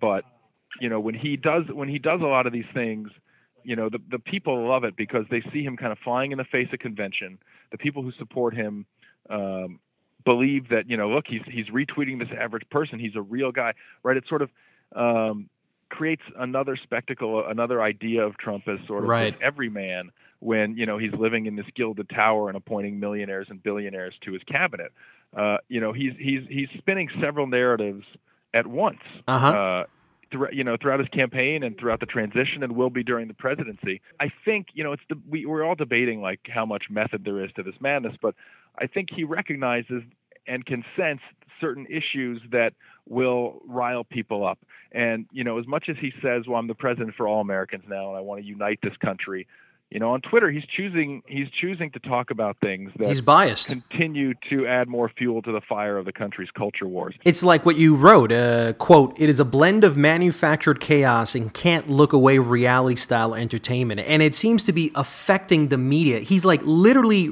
but 0.00 0.24
you 0.80 0.88
know 0.88 1.00
when 1.00 1.14
he 1.16 1.36
does 1.36 1.64
when 1.72 1.88
he 1.88 1.98
does 1.98 2.20
a 2.20 2.26
lot 2.26 2.46
of 2.46 2.52
these 2.52 2.64
things 2.72 3.10
you 3.64 3.76
know 3.76 3.88
the 3.88 3.98
the 4.10 4.18
people 4.18 4.68
love 4.68 4.84
it 4.84 4.96
because 4.96 5.24
they 5.30 5.42
see 5.52 5.62
him 5.62 5.76
kind 5.76 5.92
of 5.92 5.98
flying 5.98 6.32
in 6.32 6.38
the 6.38 6.44
face 6.44 6.68
of 6.72 6.78
convention. 6.78 7.38
The 7.72 7.78
people 7.78 8.02
who 8.02 8.12
support 8.12 8.54
him 8.54 8.86
um 9.30 9.80
believe 10.24 10.68
that 10.70 10.88
you 10.88 10.96
know 10.96 11.08
look 11.08 11.26
he's 11.28 11.42
he's 11.46 11.66
retweeting 11.66 12.18
this 12.18 12.28
average 12.38 12.68
person. 12.70 12.98
He's 12.98 13.16
a 13.16 13.22
real 13.22 13.52
guy 13.52 13.74
right? 14.02 14.16
It 14.16 14.24
sort 14.28 14.42
of 14.42 14.50
um 14.94 15.48
creates 15.90 16.22
another 16.38 16.76
spectacle 16.76 17.46
another 17.46 17.80
idea 17.82 18.22
of 18.22 18.36
Trump 18.38 18.68
as 18.68 18.78
sort 18.86 19.04
of 19.04 19.08
Right. 19.10 19.32
this 19.32 19.40
everyman 19.42 20.10
when 20.40 20.76
you 20.76 20.86
know 20.86 20.98
he's 20.98 21.12
living 21.14 21.46
in 21.46 21.56
this 21.56 21.66
gilded 21.74 22.08
tower 22.10 22.48
and 22.48 22.56
appointing 22.56 23.00
millionaires 23.00 23.46
and 23.50 23.62
billionaires 23.62 24.14
to 24.22 24.32
his 24.32 24.42
cabinet. 24.44 24.92
Uh 25.36 25.58
you 25.68 25.80
know 25.80 25.92
he's 25.92 26.12
he's 26.18 26.42
he's 26.48 26.68
spinning 26.78 27.08
several 27.20 27.46
narratives 27.46 28.04
at 28.54 28.66
once. 28.66 29.00
Uh-huh. 29.26 29.48
uh 29.48 29.84
throughout 30.30 30.54
you 30.54 30.64
know 30.64 30.76
throughout 30.80 31.00
his 31.00 31.08
campaign 31.08 31.62
and 31.62 31.78
throughout 31.78 32.00
the 32.00 32.06
transition 32.06 32.62
and 32.62 32.74
will 32.74 32.90
be 32.90 33.02
during 33.02 33.28
the 33.28 33.34
presidency. 33.34 34.00
I 34.20 34.30
think 34.44 34.68
you 34.74 34.84
know 34.84 34.92
it's 34.92 35.02
the, 35.08 35.18
we 35.28 35.46
we're 35.46 35.64
all 35.64 35.74
debating 35.74 36.20
like 36.20 36.40
how 36.48 36.66
much 36.66 36.84
method 36.90 37.24
there 37.24 37.44
is 37.44 37.50
to 37.56 37.62
this 37.62 37.74
madness, 37.80 38.14
but 38.20 38.34
I 38.78 38.86
think 38.86 39.08
he 39.14 39.24
recognizes 39.24 40.02
and 40.46 40.64
can 40.64 40.84
sense 40.96 41.20
certain 41.60 41.86
issues 41.86 42.40
that 42.52 42.72
will 43.08 43.60
rile 43.66 44.04
people 44.04 44.46
up. 44.46 44.58
And 44.92 45.26
you 45.32 45.44
know 45.44 45.58
as 45.58 45.66
much 45.66 45.88
as 45.88 45.96
he 46.00 46.12
says, 46.22 46.46
"Well, 46.46 46.58
I'm 46.58 46.68
the 46.68 46.74
president 46.74 47.14
for 47.16 47.26
all 47.26 47.40
Americans 47.40 47.84
now, 47.88 48.08
and 48.08 48.16
I 48.16 48.20
want 48.20 48.40
to 48.40 48.46
unite 48.46 48.80
this 48.82 48.96
country," 48.96 49.46
you 49.90 49.98
know 49.98 50.10
on 50.12 50.20
Twitter 50.20 50.50
he's 50.50 50.64
choosing 50.76 51.22
he's 51.26 51.48
choosing 51.60 51.90
to 51.92 51.98
talk 52.00 52.30
about 52.30 52.56
things 52.60 52.90
that 52.98 53.08
He's 53.08 53.20
biased. 53.20 53.68
continue 53.68 54.34
to 54.50 54.66
add 54.66 54.86
more 54.88 55.08
fuel 55.08 55.40
to 55.42 55.52
the 55.52 55.60
fire 55.62 55.96
of 55.96 56.04
the 56.04 56.12
country's 56.12 56.50
culture 56.50 56.86
wars. 56.86 57.14
It's 57.24 57.42
like 57.42 57.64
what 57.64 57.76
you 57.76 57.96
wrote, 57.96 58.30
uh, 58.32 58.74
quote, 58.74 59.18
it 59.18 59.28
is 59.28 59.40
a 59.40 59.44
blend 59.44 59.84
of 59.84 59.96
manufactured 59.96 60.80
chaos 60.80 61.34
and 61.34 61.52
can't 61.52 61.88
look 61.88 62.12
away 62.12 62.38
reality 62.38 62.96
style 62.96 63.34
entertainment. 63.34 64.00
And 64.00 64.22
it 64.22 64.34
seems 64.34 64.62
to 64.64 64.72
be 64.72 64.90
affecting 64.94 65.68
the 65.68 65.78
media. 65.78 66.18
He's 66.20 66.44
like 66.44 66.60
literally 66.64 67.28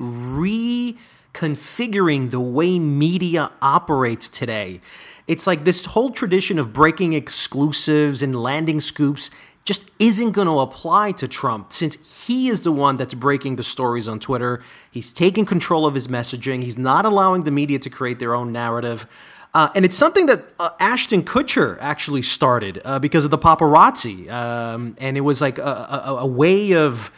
reconfiguring 1.32 2.30
the 2.30 2.40
way 2.40 2.78
media 2.78 3.50
operates 3.60 4.30
today. 4.30 4.80
It's 5.26 5.46
like 5.46 5.64
this 5.64 5.84
whole 5.86 6.10
tradition 6.10 6.58
of 6.58 6.72
breaking 6.72 7.12
exclusives 7.12 8.22
and 8.22 8.34
landing 8.34 8.80
scoops 8.80 9.30
just 9.66 9.90
isn't 9.98 10.30
going 10.30 10.46
to 10.46 10.60
apply 10.60 11.12
to 11.12 11.28
Trump 11.28 11.72
since 11.72 12.26
he 12.26 12.48
is 12.48 12.62
the 12.62 12.72
one 12.72 12.96
that's 12.96 13.14
breaking 13.14 13.56
the 13.56 13.64
stories 13.64 14.08
on 14.08 14.18
Twitter. 14.20 14.62
He's 14.90 15.12
taking 15.12 15.44
control 15.44 15.86
of 15.86 15.94
his 15.94 16.06
messaging. 16.06 16.62
He's 16.62 16.78
not 16.78 17.04
allowing 17.04 17.42
the 17.42 17.50
media 17.50 17.78
to 17.80 17.90
create 17.90 18.18
their 18.18 18.34
own 18.34 18.52
narrative. 18.52 19.06
Uh, 19.52 19.68
and 19.74 19.84
it's 19.84 19.96
something 19.96 20.26
that 20.26 20.44
uh, 20.58 20.70
Ashton 20.78 21.22
Kutcher 21.22 21.76
actually 21.80 22.22
started 22.22 22.80
uh, 22.84 22.98
because 23.00 23.24
of 23.24 23.30
the 23.30 23.38
paparazzi. 23.38 24.30
Um, 24.30 24.96
and 24.98 25.16
it 25.16 25.22
was 25.22 25.40
like 25.40 25.58
a, 25.58 25.62
a, 25.62 26.16
a 26.20 26.26
way 26.26 26.72
of. 26.72 27.10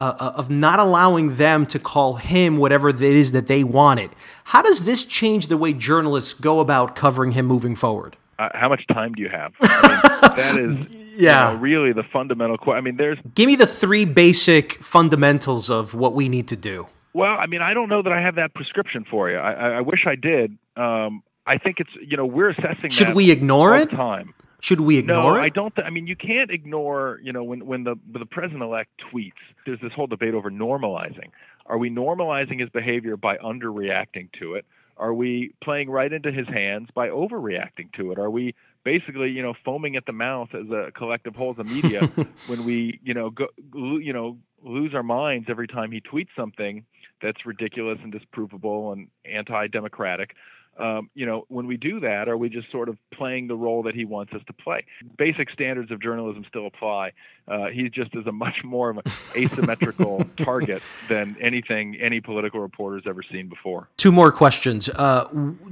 Uh, 0.00 0.32
of 0.36 0.48
not 0.48 0.78
allowing 0.78 1.34
them 1.38 1.66
to 1.66 1.76
call 1.76 2.14
him 2.14 2.56
whatever 2.56 2.88
it 2.88 3.02
is 3.02 3.32
that 3.32 3.46
they 3.46 3.64
wanted. 3.64 4.08
How 4.44 4.62
does 4.62 4.86
this 4.86 5.04
change 5.04 5.48
the 5.48 5.56
way 5.56 5.72
journalists 5.72 6.34
go 6.34 6.60
about 6.60 6.94
covering 6.94 7.32
him 7.32 7.46
moving 7.46 7.74
forward? 7.74 8.16
uh, 8.38 8.48
how 8.54 8.68
much 8.68 8.86
time 8.86 9.12
do 9.14 9.22
you 9.22 9.28
have? 9.28 9.52
I 9.60 9.88
mean, 9.88 10.36
that 10.36 10.58
is 10.58 11.07
Yeah. 11.18 11.50
you 11.50 11.56
know, 11.56 11.60
really 11.60 11.92
the 11.92 12.04
fundamental 12.12 12.56
question. 12.56 12.78
I 12.78 12.80
mean, 12.80 12.96
there's 12.96 13.18
Give 13.34 13.46
me 13.46 13.56
the 13.56 13.66
three 13.66 14.04
basic 14.04 14.82
fundamentals 14.82 15.68
of 15.68 15.94
what 15.94 16.14
we 16.14 16.28
need 16.28 16.48
to 16.48 16.56
do. 16.56 16.86
well, 17.12 17.36
I 17.38 17.46
mean, 17.46 17.60
I 17.62 17.74
don't 17.74 17.88
know 17.88 18.02
that 18.02 18.12
I 18.12 18.20
have 18.20 18.36
that 18.36 18.54
prescription 18.54 19.04
for 19.10 19.28
you. 19.30 19.36
I, 19.36 19.78
I, 19.78 19.80
wish 19.80 20.06
I 20.06 20.14
did. 20.14 20.56
Um, 20.76 21.22
I 21.46 21.58
think 21.58 21.80
it's 21.80 21.90
you 22.00 22.16
know 22.16 22.26
we're 22.26 22.50
assessing. 22.50 22.90
Should 22.90 23.14
we 23.14 23.30
ignore 23.30 23.74
all 23.74 23.82
it? 23.82 23.90
time? 23.90 24.34
Should 24.60 24.80
we 24.80 24.98
ignore 24.98 25.16
No, 25.16 25.28
ignore 25.28 25.40
I 25.40 25.48
don't. 25.48 25.74
Th- 25.74 25.86
I 25.86 25.90
mean, 25.90 26.06
you 26.06 26.16
can't 26.16 26.50
ignore. 26.50 27.18
You 27.22 27.32
know, 27.32 27.42
when 27.44 27.66
when 27.66 27.84
the 27.84 27.96
the 28.12 28.26
president 28.26 28.62
elect 28.62 28.90
tweets, 29.12 29.32
there's 29.66 29.80
this 29.80 29.92
whole 29.92 30.06
debate 30.06 30.34
over 30.34 30.50
normalizing. 30.50 31.30
Are 31.66 31.78
we 31.78 31.90
normalizing 31.90 32.60
his 32.60 32.68
behavior 32.70 33.16
by 33.16 33.36
underreacting 33.38 34.30
to 34.40 34.54
it? 34.54 34.64
Are 34.96 35.14
we 35.14 35.54
playing 35.62 35.90
right 35.90 36.12
into 36.12 36.32
his 36.32 36.48
hands 36.48 36.88
by 36.94 37.08
overreacting 37.08 37.92
to 37.96 38.10
it? 38.12 38.18
Are 38.18 38.30
we 38.30 38.54
basically, 38.84 39.30
you 39.30 39.42
know, 39.42 39.54
foaming 39.64 39.96
at 39.96 40.06
the 40.06 40.12
mouth 40.12 40.48
as 40.54 40.68
a 40.70 40.90
collective 40.92 41.34
whole 41.34 41.52
as 41.52 41.58
a 41.58 41.64
media 41.64 42.06
when 42.46 42.64
we, 42.64 43.00
you 43.02 43.14
know, 43.14 43.30
go, 43.30 43.46
you 43.72 44.12
know, 44.12 44.38
lose 44.62 44.94
our 44.94 45.02
minds 45.02 45.46
every 45.48 45.68
time 45.68 45.92
he 45.92 46.00
tweets 46.00 46.28
something 46.36 46.84
that's 47.22 47.44
ridiculous 47.46 47.98
and 48.02 48.12
disprovable 48.12 48.92
and 48.92 49.08
anti-democratic? 49.24 50.34
Um, 50.78 51.10
you 51.14 51.26
know, 51.26 51.44
when 51.48 51.66
we 51.66 51.76
do 51.76 52.00
that, 52.00 52.28
are 52.28 52.36
we 52.36 52.48
just 52.48 52.70
sort 52.70 52.88
of 52.88 52.96
playing 53.12 53.48
the 53.48 53.56
role 53.56 53.82
that 53.84 53.94
he 53.94 54.04
wants 54.04 54.32
us 54.32 54.40
to 54.46 54.52
play? 54.52 54.84
Basic 55.16 55.50
standards 55.50 55.90
of 55.90 56.00
journalism 56.00 56.44
still 56.48 56.66
apply. 56.66 57.12
Uh, 57.48 57.66
he 57.66 57.88
just 57.88 58.14
is 58.14 58.26
a 58.26 58.32
much 58.32 58.62
more 58.62 58.90
of 58.90 58.98
an 58.98 59.04
asymmetrical 59.36 60.24
target 60.36 60.82
than 61.08 61.36
anything 61.40 61.96
any 62.00 62.20
political 62.20 62.60
reporter's 62.60 63.04
ever 63.06 63.22
seen 63.22 63.48
before. 63.48 63.88
Two 63.96 64.12
more 64.12 64.30
questions. 64.30 64.88
Uh, 64.90 65.24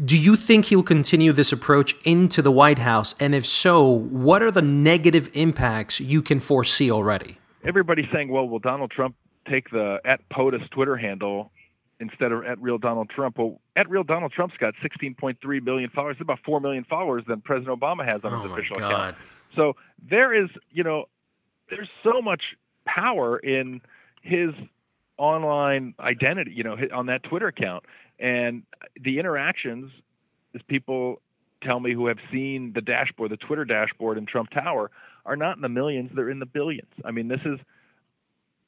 do 0.04 0.18
you 0.18 0.36
think 0.36 0.66
he'll 0.66 0.82
continue 0.82 1.32
this 1.32 1.52
approach 1.52 1.94
into 2.04 2.42
the 2.42 2.52
White 2.52 2.80
House? 2.80 3.14
And 3.20 3.34
if 3.34 3.46
so, 3.46 3.88
what 3.88 4.42
are 4.42 4.50
the 4.50 4.62
negative 4.62 5.30
impacts 5.34 6.00
you 6.00 6.22
can 6.22 6.40
foresee 6.40 6.90
already? 6.90 7.38
Everybody's 7.64 8.06
saying, 8.12 8.28
well, 8.28 8.48
will 8.48 8.58
Donald 8.58 8.90
Trump 8.90 9.14
take 9.48 9.70
the 9.70 9.98
at 10.04 10.28
POTUS 10.28 10.68
Twitter 10.70 10.96
handle 10.96 11.52
instead 12.00 12.33
of 12.33 12.45
at 12.45 12.61
real 12.61 12.79
Donald 12.79 13.11
Trump? 13.11 13.38
Well, 13.38 13.61
at 13.75 13.88
real 13.88 14.05
Donald 14.05 14.33
Trump's 14.33 14.57
got 14.59 14.75
16.3 14.83 15.62
million 15.65 15.91
followers, 15.91 16.17
about 16.21 16.41
4 16.45 16.61
million 16.61 16.85
followers 16.85 17.25
than 17.26 17.41
President 17.41 17.79
Obama 17.79 18.05
has 18.05 18.21
on 18.25 18.33
Oh 18.33 18.43
his 18.43 18.50
my 18.50 18.57
official 18.59 18.79
God. 18.79 18.93
account. 18.93 19.17
So 19.55 19.75
there 20.09 20.35
is, 20.35 20.50
you 20.71 20.85
know, 20.85 21.07
there's 21.71 21.88
so 22.05 22.21
much 22.21 22.43
power 22.85 23.38
in 23.38 23.81
his 24.23 24.50
online 25.19 25.95
identity, 25.99 26.53
you 26.55 26.62
know, 26.62 26.76
on 26.95 27.07
that 27.07 27.23
Twitter 27.23 27.49
account, 27.49 27.85
and 28.19 28.62
the 29.03 29.19
interactions, 29.19 29.91
as 30.55 30.61
people 30.69 31.21
tell 31.62 31.81
me 31.81 31.95
who 31.95 32.07
have 32.07 32.19
seen 32.31 32.73
the 32.75 32.81
dashboard, 32.83 33.31
the 33.31 33.37
Twitter 33.37 33.65
dashboard 33.65 34.19
in 34.19 34.26
Trump 34.26 34.50
Tower, 34.50 34.91
are 35.25 35.37
not 35.37 35.57
in 35.57 35.62
the 35.62 35.69
millions; 35.69 36.11
they're 36.15 36.31
in 36.31 36.38
the 36.38 36.47
billions. 36.47 36.93
I 37.05 37.11
mean, 37.11 37.29
this 37.29 37.41
is 37.45 37.59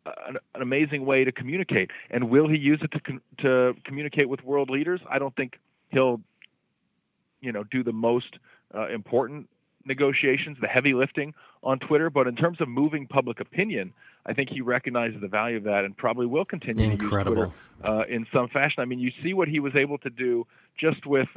an, 0.06 0.36
an 0.54 0.62
amazing 0.62 1.04
way 1.04 1.24
to 1.24 1.32
communicate. 1.32 1.90
And 2.10 2.30
will 2.30 2.48
he 2.48 2.56
use 2.56 2.80
it 2.82 2.92
to 2.92 3.00
con- 3.00 3.20
to 3.38 3.74
communicate 3.84 4.28
with 4.28 4.42
world 4.44 4.70
leaders? 4.70 5.00
I 5.10 5.18
don't 5.18 5.34
think 5.36 5.58
he'll, 5.90 6.20
you 7.40 7.52
know, 7.52 7.64
do 7.64 7.82
the 7.82 7.92
most 7.92 8.38
uh, 8.74 8.88
important 8.88 9.48
negotiations, 9.84 10.58
the 10.60 10.66
heavy 10.66 10.94
lifting 10.94 11.34
on 11.62 11.78
Twitter. 11.78 12.10
But 12.10 12.26
in 12.26 12.36
terms 12.36 12.60
of 12.60 12.68
moving 12.68 13.06
public 13.06 13.40
opinion, 13.40 13.92
I 14.26 14.34
think 14.34 14.50
he 14.50 14.60
recognizes 14.60 15.20
the 15.20 15.28
value 15.28 15.56
of 15.56 15.64
that 15.64 15.84
and 15.84 15.96
probably 15.96 16.26
will 16.26 16.44
continue 16.44 16.90
Incredible. 16.90 17.34
to 17.34 17.40
use 17.42 17.50
Twitter 17.80 18.00
uh, 18.00 18.04
in 18.04 18.26
some 18.32 18.48
fashion. 18.48 18.82
I 18.82 18.84
mean, 18.84 18.98
you 18.98 19.10
see 19.22 19.34
what 19.34 19.48
he 19.48 19.60
was 19.60 19.74
able 19.74 19.98
to 19.98 20.10
do 20.10 20.46
just 20.78 21.06
with. 21.06 21.28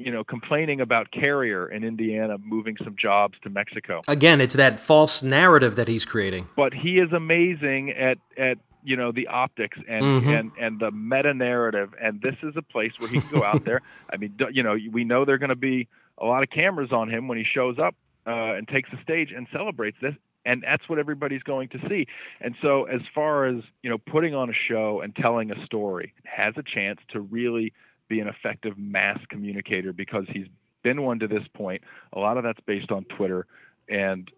You 0.00 0.10
know, 0.10 0.24
complaining 0.24 0.80
about 0.80 1.10
Carrier 1.10 1.68
in 1.68 1.84
Indiana 1.84 2.36
moving 2.42 2.76
some 2.82 2.96
jobs 2.96 3.34
to 3.42 3.50
Mexico. 3.50 4.00
Again, 4.08 4.40
it's 4.40 4.54
that 4.56 4.80
false 4.80 5.22
narrative 5.22 5.76
that 5.76 5.88
he's 5.88 6.04
creating. 6.04 6.48
but 6.56 6.72
he 6.72 6.98
is 6.98 7.12
amazing 7.12 7.90
at 7.90 8.16
at 8.38 8.56
you 8.82 8.96
know 8.96 9.12
the 9.12 9.26
optics 9.26 9.76
and 9.88 10.02
Mhm. 10.04 10.38
and 10.40 10.50
and 10.58 10.80
the 10.80 10.90
meta 10.90 11.34
narrative. 11.34 11.90
And 12.00 12.22
this 12.22 12.36
is 12.42 12.54
a 12.56 12.62
place 12.62 12.92
where 12.98 13.10
he 13.10 13.20
can 13.20 13.30
go 13.30 13.44
out 13.44 13.64
there. 13.68 13.82
I 14.12 14.16
mean 14.16 14.34
you 14.52 14.62
know 14.62 14.76
we 14.90 15.04
know 15.04 15.24
there're 15.26 15.38
going 15.38 15.50
to 15.50 15.54
be 15.72 15.86
a 16.16 16.24
lot 16.24 16.42
of 16.42 16.48
cameras 16.50 16.92
on 16.92 17.10
him 17.10 17.28
when 17.28 17.36
he 17.38 17.44
shows 17.44 17.78
up 17.78 17.94
uh, 18.26 18.54
and 18.56 18.66
takes 18.68 18.90
the 18.90 18.98
stage 19.02 19.32
and 19.36 19.46
celebrates 19.52 19.98
this. 20.00 20.14
And 20.46 20.62
that's 20.62 20.88
what 20.88 20.98
everybody's 20.98 21.42
going 21.42 21.68
to 21.70 21.78
see. 21.90 22.06
And 22.40 22.54
so 22.62 22.84
as 22.84 23.02
far 23.14 23.44
as 23.44 23.62
you 23.82 23.90
know 23.90 23.98
putting 23.98 24.34
on 24.34 24.48
a 24.48 24.54
show 24.68 25.02
and 25.02 25.14
telling 25.14 25.50
a 25.50 25.66
story 25.66 26.14
has 26.24 26.54
a 26.56 26.62
chance 26.62 27.00
to 27.12 27.20
really 27.20 27.74
be 28.10 28.20
an 28.20 28.28
effective 28.28 28.76
mass 28.76 29.18
communicator 29.30 29.94
because 29.94 30.24
he's 30.30 30.46
been 30.82 31.02
one 31.02 31.18
to 31.20 31.28
this 31.28 31.44
point. 31.54 31.82
A 32.12 32.18
lot 32.18 32.36
of 32.36 32.44
that's 32.44 32.60
based 32.66 32.90
on 32.90 33.04
twitter. 33.04 33.46
And 33.88 34.30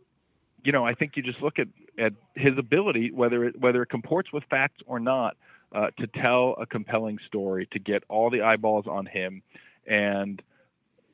you 0.64 0.70
know, 0.70 0.86
I 0.86 0.94
think 0.94 1.16
you 1.16 1.24
just 1.24 1.42
look 1.42 1.58
at, 1.58 1.66
at 1.98 2.12
his 2.36 2.56
ability, 2.56 3.10
whether 3.10 3.44
it, 3.46 3.60
whether 3.60 3.82
it 3.82 3.88
comports 3.88 4.32
with 4.32 4.44
facts 4.48 4.80
or 4.86 5.00
not, 5.00 5.36
uh, 5.74 5.88
to 5.98 6.06
tell 6.06 6.54
a 6.60 6.66
compelling 6.66 7.18
story, 7.26 7.66
to 7.72 7.80
get 7.80 8.04
all 8.08 8.30
the 8.30 8.42
eyeballs 8.42 8.84
on 8.88 9.06
him, 9.06 9.42
and 9.86 10.40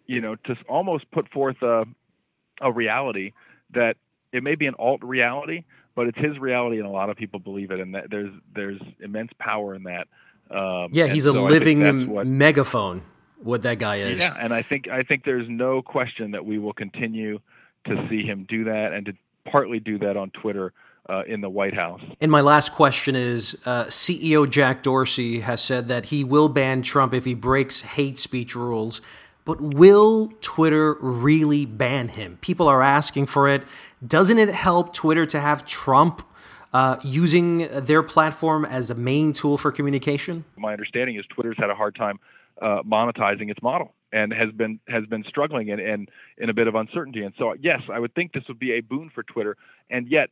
you 0.06 0.20
know, 0.20 0.34
to 0.34 0.56
almost 0.68 1.10
put 1.10 1.30
forth 1.30 1.60
a, 1.62 1.84
a 2.60 2.72
reality 2.72 3.32
that 3.72 3.96
it 4.32 4.42
may 4.42 4.54
be 4.54 4.66
an 4.66 4.74
alt 4.78 5.00
reality, 5.02 5.64
but 5.94 6.06
it's 6.08 6.18
his 6.18 6.38
reality, 6.38 6.78
and 6.78 6.86
a 6.86 6.90
lot 6.90 7.08
of 7.08 7.16
people 7.16 7.40
believe 7.40 7.70
it, 7.70 7.80
and 7.80 7.94
that 7.94 8.10
there's 8.10 8.32
there's 8.54 8.80
immense 9.00 9.30
power 9.38 9.74
in 9.74 9.84
that. 9.84 10.08
Um, 10.50 10.90
yeah, 10.92 11.06
he's 11.06 11.26
a 11.26 11.32
so 11.32 11.44
living 11.44 12.10
what, 12.10 12.26
megaphone. 12.26 13.02
What 13.40 13.62
that 13.62 13.78
guy 13.78 13.96
is. 13.96 14.18
Yeah, 14.18 14.34
and 14.38 14.52
I 14.52 14.62
think 14.62 14.88
I 14.88 15.04
think 15.04 15.24
there's 15.24 15.48
no 15.48 15.80
question 15.80 16.32
that 16.32 16.44
we 16.44 16.58
will 16.58 16.72
continue 16.72 17.38
to 17.86 18.06
see 18.08 18.22
him 18.22 18.46
do 18.48 18.64
that, 18.64 18.92
and 18.92 19.06
to 19.06 19.12
partly 19.50 19.78
do 19.78 19.98
that 19.98 20.16
on 20.16 20.30
Twitter. 20.30 20.72
Uh, 21.10 21.22
in 21.26 21.40
the 21.40 21.48
White 21.48 21.72
House. 21.72 22.02
And 22.20 22.30
my 22.30 22.42
last 22.42 22.74
question 22.74 23.16
is 23.16 23.56
uh, 23.64 23.84
CEO 23.84 24.46
Jack 24.46 24.82
Dorsey 24.82 25.40
has 25.40 25.62
said 25.62 25.88
that 25.88 26.06
he 26.06 26.22
will 26.22 26.50
ban 26.50 26.82
Trump 26.82 27.14
if 27.14 27.24
he 27.24 27.32
breaks 27.32 27.80
hate 27.80 28.18
speech 28.18 28.54
rules. 28.54 29.00
But 29.46 29.58
will 29.58 30.34
Twitter 30.42 30.98
really 31.00 31.64
ban 31.64 32.08
him? 32.08 32.36
People 32.42 32.68
are 32.68 32.82
asking 32.82 33.24
for 33.24 33.48
it. 33.48 33.62
Doesn't 34.06 34.38
it 34.38 34.50
help 34.50 34.92
Twitter 34.92 35.24
to 35.24 35.40
have 35.40 35.64
Trump 35.64 36.22
uh, 36.72 36.98
using 37.02 37.68
their 37.68 38.02
platform 38.02 38.64
as 38.64 38.90
a 38.90 38.94
main 38.94 39.32
tool 39.32 39.56
for 39.56 39.72
communication? 39.72 40.44
My 40.56 40.72
understanding 40.72 41.16
is 41.16 41.24
Twitter's 41.26 41.56
had 41.58 41.70
a 41.70 41.74
hard 41.74 41.94
time 41.94 42.18
uh, 42.60 42.82
monetizing 42.82 43.50
its 43.50 43.62
model 43.62 43.94
and 44.12 44.32
has 44.32 44.50
been 44.52 44.80
has 44.88 45.04
been 45.06 45.24
struggling 45.28 45.70
and 45.70 45.80
in, 45.80 46.06
in 46.38 46.50
a 46.50 46.54
bit 46.54 46.66
of 46.66 46.74
uncertainty. 46.74 47.22
And 47.22 47.34
so, 47.38 47.54
yes, 47.60 47.80
I 47.92 47.98
would 47.98 48.14
think 48.14 48.32
this 48.32 48.44
would 48.48 48.58
be 48.58 48.72
a 48.72 48.80
boon 48.80 49.10
for 49.14 49.22
Twitter. 49.22 49.56
And 49.90 50.08
yet, 50.08 50.30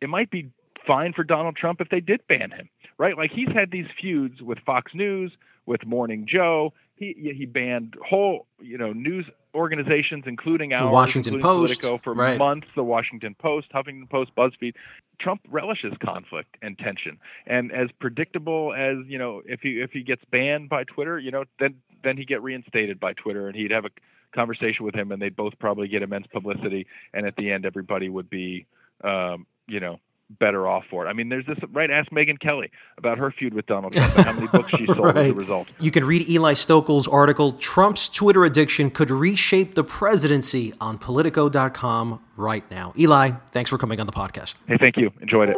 it 0.00 0.08
might 0.08 0.30
be 0.30 0.50
fine 0.86 1.12
for 1.12 1.24
Donald 1.24 1.56
Trump 1.56 1.80
if 1.80 1.88
they 1.88 2.00
did 2.00 2.26
ban 2.28 2.50
him, 2.50 2.68
right? 2.96 3.16
Like 3.16 3.30
he's 3.32 3.48
had 3.48 3.70
these 3.70 3.86
feuds 4.00 4.40
with 4.42 4.58
Fox 4.60 4.92
News, 4.94 5.32
with 5.66 5.84
Morning 5.86 6.26
Joe. 6.30 6.72
He 6.96 7.32
he 7.36 7.46
banned 7.46 7.96
whole 8.04 8.46
you 8.60 8.78
know 8.78 8.92
news 8.92 9.26
organizations, 9.54 10.24
including 10.26 10.72
ours, 10.72 10.82
the 10.82 10.86
Washington 10.88 11.34
including 11.34 11.66
Post, 11.66 11.80
Politico, 11.80 12.02
for 12.02 12.14
right. 12.14 12.38
months. 12.38 12.66
The 12.74 12.84
Washington 12.84 13.34
Post, 13.38 13.68
Huffington 13.72 14.08
Post, 14.08 14.30
BuzzFeed. 14.36 14.74
Trump 15.20 15.40
relishes 15.50 15.94
conflict 16.04 16.56
and 16.62 16.78
tension, 16.78 17.18
and 17.46 17.72
as 17.72 17.88
predictable 18.00 18.72
as 18.72 18.98
you 19.06 19.18
know, 19.18 19.42
if 19.46 19.60
he 19.60 19.80
if 19.80 19.90
he 19.90 20.02
gets 20.02 20.22
banned 20.30 20.68
by 20.68 20.84
Twitter, 20.84 21.18
you 21.18 21.30
know, 21.30 21.44
then 21.58 21.74
then 22.04 22.16
he 22.16 22.24
get 22.24 22.42
reinstated 22.42 23.00
by 23.00 23.12
Twitter, 23.14 23.48
and 23.48 23.56
he'd 23.56 23.70
have 23.70 23.84
a 23.84 23.90
conversation 24.34 24.84
with 24.84 24.94
him, 24.94 25.10
and 25.10 25.20
they'd 25.20 25.36
both 25.36 25.58
probably 25.58 25.88
get 25.88 26.02
immense 26.02 26.26
publicity, 26.28 26.86
and 27.12 27.26
at 27.26 27.36
the 27.36 27.50
end, 27.50 27.64
everybody 27.64 28.08
would 28.08 28.30
be, 28.30 28.66
um, 29.02 29.46
you 29.66 29.80
know, 29.80 29.98
better 30.30 30.66
off 30.68 30.84
for 30.90 31.06
it. 31.06 31.08
I 31.08 31.12
mean, 31.12 31.28
there's 31.28 31.46
this 31.46 31.58
right. 31.72 31.90
Ask 31.90 32.10
Megyn 32.10 32.38
Kelly 32.40 32.70
about 32.96 33.18
her 33.18 33.30
feud 33.30 33.54
with 33.54 33.66
Donald 33.66 33.92
Trump 33.92 34.16
and 34.16 34.24
how 34.26 34.32
many 34.32 34.46
books 34.48 34.70
she 34.76 34.86
sold 34.86 34.98
right. 34.98 35.16
as 35.16 35.30
a 35.30 35.34
result. 35.34 35.68
You 35.80 35.90
can 35.90 36.04
read 36.04 36.28
Eli 36.28 36.54
Stokols' 36.54 37.10
article 37.12 37.52
"Trump's 37.52 38.08
Twitter 38.08 38.44
Addiction 38.44 38.90
Could 38.90 39.10
Reshape 39.10 39.74
the 39.74 39.84
Presidency" 39.84 40.74
on 40.80 40.98
Politico.com 40.98 42.20
right 42.36 42.68
now. 42.70 42.92
Eli, 42.98 43.30
thanks 43.50 43.70
for 43.70 43.78
coming 43.78 44.00
on 44.00 44.06
the 44.06 44.12
podcast. 44.12 44.58
Hey, 44.66 44.76
thank 44.78 44.96
you. 44.96 45.10
Enjoyed 45.20 45.48
it. 45.48 45.56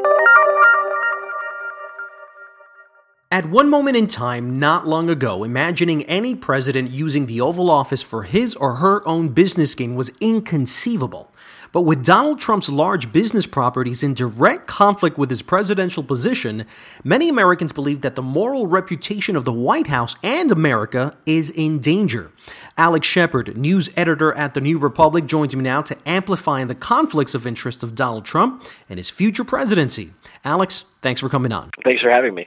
At 3.32 3.46
one 3.46 3.70
moment 3.70 3.96
in 3.96 4.08
time, 4.08 4.58
not 4.58 4.88
long 4.88 5.08
ago, 5.08 5.44
imagining 5.44 6.02
any 6.06 6.34
president 6.34 6.90
using 6.90 7.26
the 7.26 7.40
Oval 7.40 7.70
Office 7.70 8.02
for 8.02 8.24
his 8.24 8.56
or 8.56 8.74
her 8.76 9.06
own 9.06 9.28
business 9.28 9.76
gain 9.76 9.94
was 9.94 10.10
inconceivable. 10.20 11.29
But 11.72 11.82
with 11.82 12.04
Donald 12.04 12.40
Trump's 12.40 12.68
large 12.68 13.12
business 13.12 13.46
properties 13.46 14.02
in 14.02 14.14
direct 14.14 14.66
conflict 14.66 15.16
with 15.16 15.30
his 15.30 15.42
presidential 15.42 16.02
position, 16.02 16.66
many 17.04 17.28
Americans 17.28 17.72
believe 17.72 18.00
that 18.00 18.16
the 18.16 18.22
moral 18.22 18.66
reputation 18.66 19.36
of 19.36 19.44
the 19.44 19.52
White 19.52 19.86
House 19.86 20.16
and 20.22 20.50
America 20.50 21.16
is 21.26 21.50
in 21.50 21.78
danger. 21.78 22.32
Alex 22.76 23.06
Shepard, 23.06 23.56
news 23.56 23.90
editor 23.96 24.32
at 24.34 24.54
The 24.54 24.60
New 24.60 24.78
Republic, 24.78 25.26
joins 25.26 25.54
me 25.54 25.62
now 25.62 25.82
to 25.82 25.96
amplify 26.06 26.64
the 26.64 26.74
conflicts 26.74 27.34
of 27.34 27.46
interest 27.46 27.82
of 27.82 27.94
Donald 27.94 28.24
Trump 28.24 28.64
and 28.88 28.98
his 28.98 29.10
future 29.10 29.44
presidency. 29.44 30.12
Alex, 30.44 30.84
thanks 31.02 31.20
for 31.20 31.28
coming 31.28 31.52
on. 31.52 31.70
Thanks 31.84 32.02
for 32.02 32.10
having 32.10 32.34
me. 32.34 32.46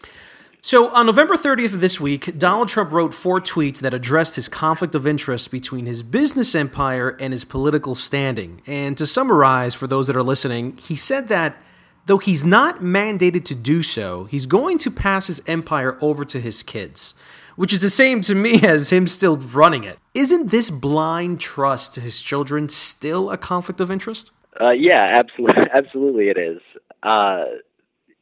So, 0.66 0.88
on 0.92 1.08
November 1.08 1.36
30th 1.36 1.74
of 1.74 1.82
this 1.82 2.00
week, 2.00 2.40
Donald 2.40 2.70
Trump 2.70 2.94
wrote 2.94 3.14
four 3.14 3.42
tweets 3.42 3.80
that 3.80 3.94
addressed 3.94 4.38
his 4.38 4.48
conflict 4.48 4.96
of 4.96 5.06
interest 5.06 5.52
between 5.52 5.86
his 5.86 6.04
business 6.04 6.56
empire 6.56 7.18
and 7.20 7.34
his 7.34 7.44
political 7.44 7.96
standing. 7.96 8.62
And 8.66 8.98
to 8.98 9.06
summarize 9.06 9.76
for 9.76 9.88
those 9.88 10.08
that 10.08 10.16
are 10.16 10.24
listening, 10.24 10.78
he 10.78 10.96
said 10.96 11.28
that 11.28 11.58
though 12.06 12.18
he's 12.18 12.46
not 12.46 12.80
mandated 12.80 13.44
to 13.44 13.56
do 13.56 13.84
so, 13.84 14.24
he's 14.24 14.46
going 14.46 14.78
to 14.78 14.90
pass 14.90 15.28
his 15.28 15.44
empire 15.48 15.98
over 16.00 16.24
to 16.24 16.40
his 16.40 16.64
kids, 16.64 17.14
which 17.58 17.74
is 17.74 17.82
the 17.82 17.90
same 17.90 18.22
to 18.22 18.34
me 18.34 18.62
as 18.64 18.90
him 18.90 19.06
still 19.06 19.36
running 19.36 19.84
it. 19.84 20.00
Isn't 20.14 20.50
this 20.50 20.70
blind 20.70 21.42
trust 21.42 21.94
to 21.96 22.00
his 22.00 22.22
children 22.22 22.70
still 22.70 23.32
a 23.32 23.38
conflict 23.38 23.82
of 23.82 23.92
interest? 23.92 24.32
Uh, 24.62 24.72
yeah, 24.72 25.12
absolutely, 25.14 25.64
absolutely, 25.76 26.30
it 26.30 26.38
is. 26.38 26.62
Uh, 27.04 27.44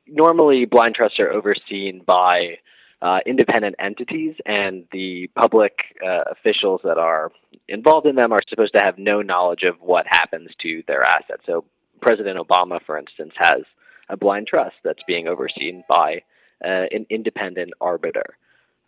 normally 0.08 0.66
blind 0.66 0.96
trusts 0.96 1.20
are 1.20 1.32
overseen 1.32 2.02
by 2.06 2.58
uh, 3.02 3.20
independent 3.26 3.76
entities, 3.80 4.36
and 4.46 4.86
the 4.92 5.28
public 5.36 5.74
uh, 6.06 6.24
officials 6.32 6.82
that 6.84 6.98
are 6.98 7.32
involved 7.68 8.06
in 8.06 8.16
them 8.16 8.32
are 8.32 8.40
supposed 8.48 8.74
to 8.76 8.82
have 8.84 8.98
no 8.98 9.22
knowledge 9.22 9.64
of 9.64 9.76
what 9.82 10.06
happens 10.08 10.50
to 10.62 10.84
their 10.88 11.04
assets. 11.04 11.42
So, 11.46 11.66
President 12.00 12.40
Obama, 12.40 12.80
for 12.86 12.98
instance, 12.98 13.34
has 13.38 13.62
a 14.10 14.18
blind 14.18 14.48
trust 14.48 14.76
that's 14.84 15.02
being 15.08 15.28
overseen 15.28 15.84
by 15.90 16.22
uh, 16.64 16.86
an 16.92 17.06
independent 17.10 17.74
arbiter. 17.80 18.38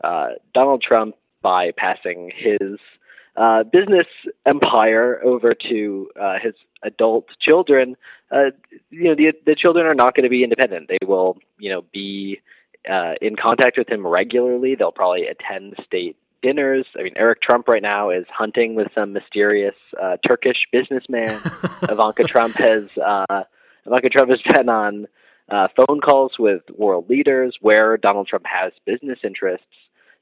Uh, 0.04 0.30
Donald 0.54 0.84
Trump, 0.88 1.16
by 1.42 1.72
passing 1.76 2.32
his 2.36 2.80
uh, 3.36 3.64
business 3.64 4.08
empire 4.46 5.20
over 5.24 5.54
to 5.70 6.10
uh, 6.20 6.36
his 6.42 6.54
adult 6.84 7.28
children, 7.42 7.96
uh, 8.32 8.52
you 8.90 9.06
know, 9.06 9.16
the 9.16 9.34
the 9.46 9.56
children 9.56 9.86
are 9.86 9.96
not 9.96 10.16
going 10.16 10.24
to 10.24 10.30
be 10.30 10.44
independent. 10.44 10.88
They 10.88 11.06
will, 11.06 11.38
you 11.58 11.72
know, 11.72 11.84
be 11.94 12.42
uh, 12.90 13.14
in 13.22 13.36
contact 13.36 13.78
with 13.78 13.90
him 13.90 14.06
regularly. 14.06 14.76
They'll 14.76 14.92
probably 14.92 15.28
attend 15.28 15.76
state 15.86 16.18
dinners. 16.42 16.86
I 16.98 17.04
mean, 17.04 17.14
Eric 17.16 17.42
Trump 17.42 17.68
right 17.68 17.82
now 17.82 18.10
is 18.10 18.26
hunting 18.30 18.76
with 18.76 18.88
some 18.94 19.14
mysterious 19.14 19.76
uh, 20.02 20.18
Turkish 20.28 20.58
businessman. 20.72 21.30
Ivanka 21.90 22.24
Trump 22.24 22.56
has 22.56 22.84
uh, 23.04 23.44
Ivanka 23.86 24.10
Trump 24.10 24.30
has 24.30 24.42
been 24.56 24.70
on 24.70 25.08
uh, 25.50 25.68
phone 25.76 26.02
calls 26.02 26.34
with 26.38 26.62
world 26.76 27.10
leaders 27.10 27.58
where 27.62 27.98
Donald 27.98 28.28
Trump 28.28 28.46
has 28.46 28.74
business 28.86 29.20
interests. 29.24 29.66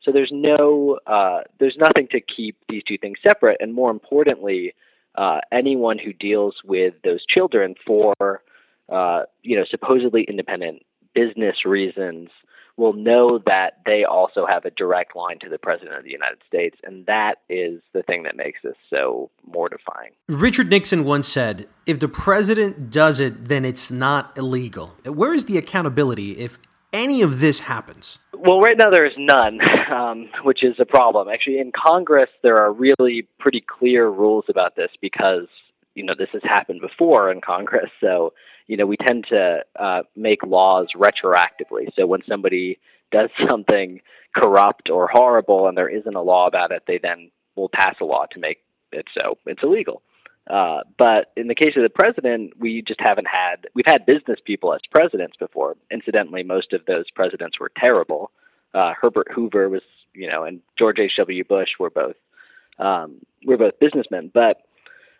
So 0.03 0.11
there's 0.11 0.31
no, 0.33 0.99
uh, 1.05 1.41
there's 1.59 1.77
nothing 1.77 2.07
to 2.11 2.19
keep 2.19 2.57
these 2.69 2.83
two 2.87 2.97
things 2.97 3.17
separate. 3.27 3.57
And 3.59 3.73
more 3.73 3.91
importantly, 3.91 4.73
uh, 5.15 5.39
anyone 5.51 5.97
who 5.99 6.13
deals 6.13 6.55
with 6.63 6.95
those 7.03 7.23
children 7.25 7.75
for, 7.85 8.15
uh, 8.89 9.23
you 9.41 9.57
know, 9.57 9.65
supposedly 9.69 10.25
independent 10.27 10.83
business 11.13 11.65
reasons 11.65 12.29
will 12.77 12.93
know 12.93 13.39
that 13.45 13.79
they 13.85 14.03
also 14.03 14.45
have 14.47 14.65
a 14.65 14.71
direct 14.71 15.15
line 15.15 15.37
to 15.39 15.49
the 15.49 15.57
president 15.57 15.97
of 15.97 16.03
the 16.03 16.09
United 16.09 16.39
States, 16.47 16.77
and 16.83 17.05
that 17.05 17.35
is 17.49 17.81
the 17.93 18.01
thing 18.03 18.23
that 18.23 18.35
makes 18.35 18.59
this 18.63 18.75
so 18.89 19.29
mortifying. 19.45 20.11
Richard 20.27 20.69
Nixon 20.69 21.03
once 21.03 21.27
said, 21.27 21.67
"If 21.85 21.99
the 21.99 22.07
president 22.07 22.89
does 22.89 23.19
it, 23.19 23.49
then 23.49 23.65
it's 23.65 23.91
not 23.91 24.37
illegal." 24.37 24.95
Where 25.05 25.33
is 25.33 25.45
the 25.45 25.57
accountability 25.57 26.31
if 26.37 26.57
any 26.93 27.21
of 27.21 27.39
this 27.39 27.59
happens? 27.59 28.19
Well, 28.33 28.59
right 28.59 28.77
now 28.77 28.89
there 28.89 29.05
is 29.05 29.13
none, 29.17 29.59
um, 29.91 30.29
which 30.43 30.63
is 30.63 30.75
a 30.79 30.85
problem. 30.85 31.27
Actually, 31.29 31.59
in 31.59 31.71
Congress, 31.71 32.29
there 32.43 32.57
are 32.57 32.71
really 32.71 33.27
pretty 33.39 33.61
clear 33.61 34.09
rules 34.09 34.45
about 34.49 34.75
this 34.75 34.89
because 35.01 35.47
you 35.93 36.03
know 36.03 36.13
this 36.17 36.29
has 36.33 36.41
happened 36.43 36.81
before 36.81 37.31
in 37.31 37.41
Congress. 37.41 37.89
So 38.01 38.33
you 38.67 38.77
know 38.77 38.85
we 38.85 38.97
tend 38.97 39.25
to 39.29 39.59
uh, 39.79 40.01
make 40.15 40.43
laws 40.43 40.87
retroactively. 40.95 41.89
So 41.95 42.05
when 42.05 42.21
somebody 42.27 42.79
does 43.11 43.29
something 43.49 44.01
corrupt 44.35 44.89
or 44.89 45.07
horrible 45.11 45.67
and 45.67 45.77
there 45.77 45.89
isn't 45.89 46.15
a 46.15 46.21
law 46.21 46.47
about 46.47 46.71
it, 46.71 46.83
they 46.87 46.99
then 47.01 47.31
will 47.55 47.69
pass 47.69 47.95
a 48.01 48.05
law 48.05 48.25
to 48.31 48.39
make 48.39 48.59
it 48.91 49.05
so 49.13 49.37
it's 49.45 49.63
illegal. 49.63 50.01
Uh, 50.49 50.79
but 50.97 51.31
in 51.37 51.47
the 51.47 51.55
case 51.55 51.73
of 51.77 51.83
the 51.83 51.89
president, 51.89 52.53
we 52.59 52.81
just 52.85 52.99
haven't 52.99 53.27
had. 53.27 53.67
We've 53.73 53.85
had 53.87 54.05
business 54.05 54.39
people 54.43 54.73
as 54.73 54.81
presidents 54.91 55.37
before. 55.37 55.77
Incidentally, 55.91 56.43
most 56.43 56.73
of 56.73 56.85
those 56.85 57.05
presidents 57.11 57.59
were 57.59 57.71
terrible. 57.77 58.31
Uh, 58.73 58.93
Herbert 58.99 59.27
Hoover 59.33 59.69
was, 59.69 59.83
you 60.13 60.29
know, 60.29 60.43
and 60.43 60.61
George 60.77 60.97
H. 60.99 61.13
W. 61.17 61.43
Bush 61.43 61.69
were 61.79 61.89
both 61.89 62.15
um, 62.79 63.17
were 63.45 63.57
both 63.57 63.79
businessmen. 63.79 64.31
But 64.33 64.61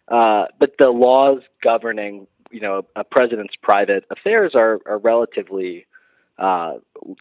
uh, 0.08 0.46
but 0.60 0.74
the 0.80 0.90
laws 0.90 1.42
governing, 1.64 2.28
you 2.50 2.60
know, 2.60 2.86
a 2.96 3.04
president's 3.04 3.54
private 3.62 4.06
affairs 4.10 4.54
are 4.56 4.80
are 4.86 4.98
relatively, 4.98 5.86
uh, 6.40 6.74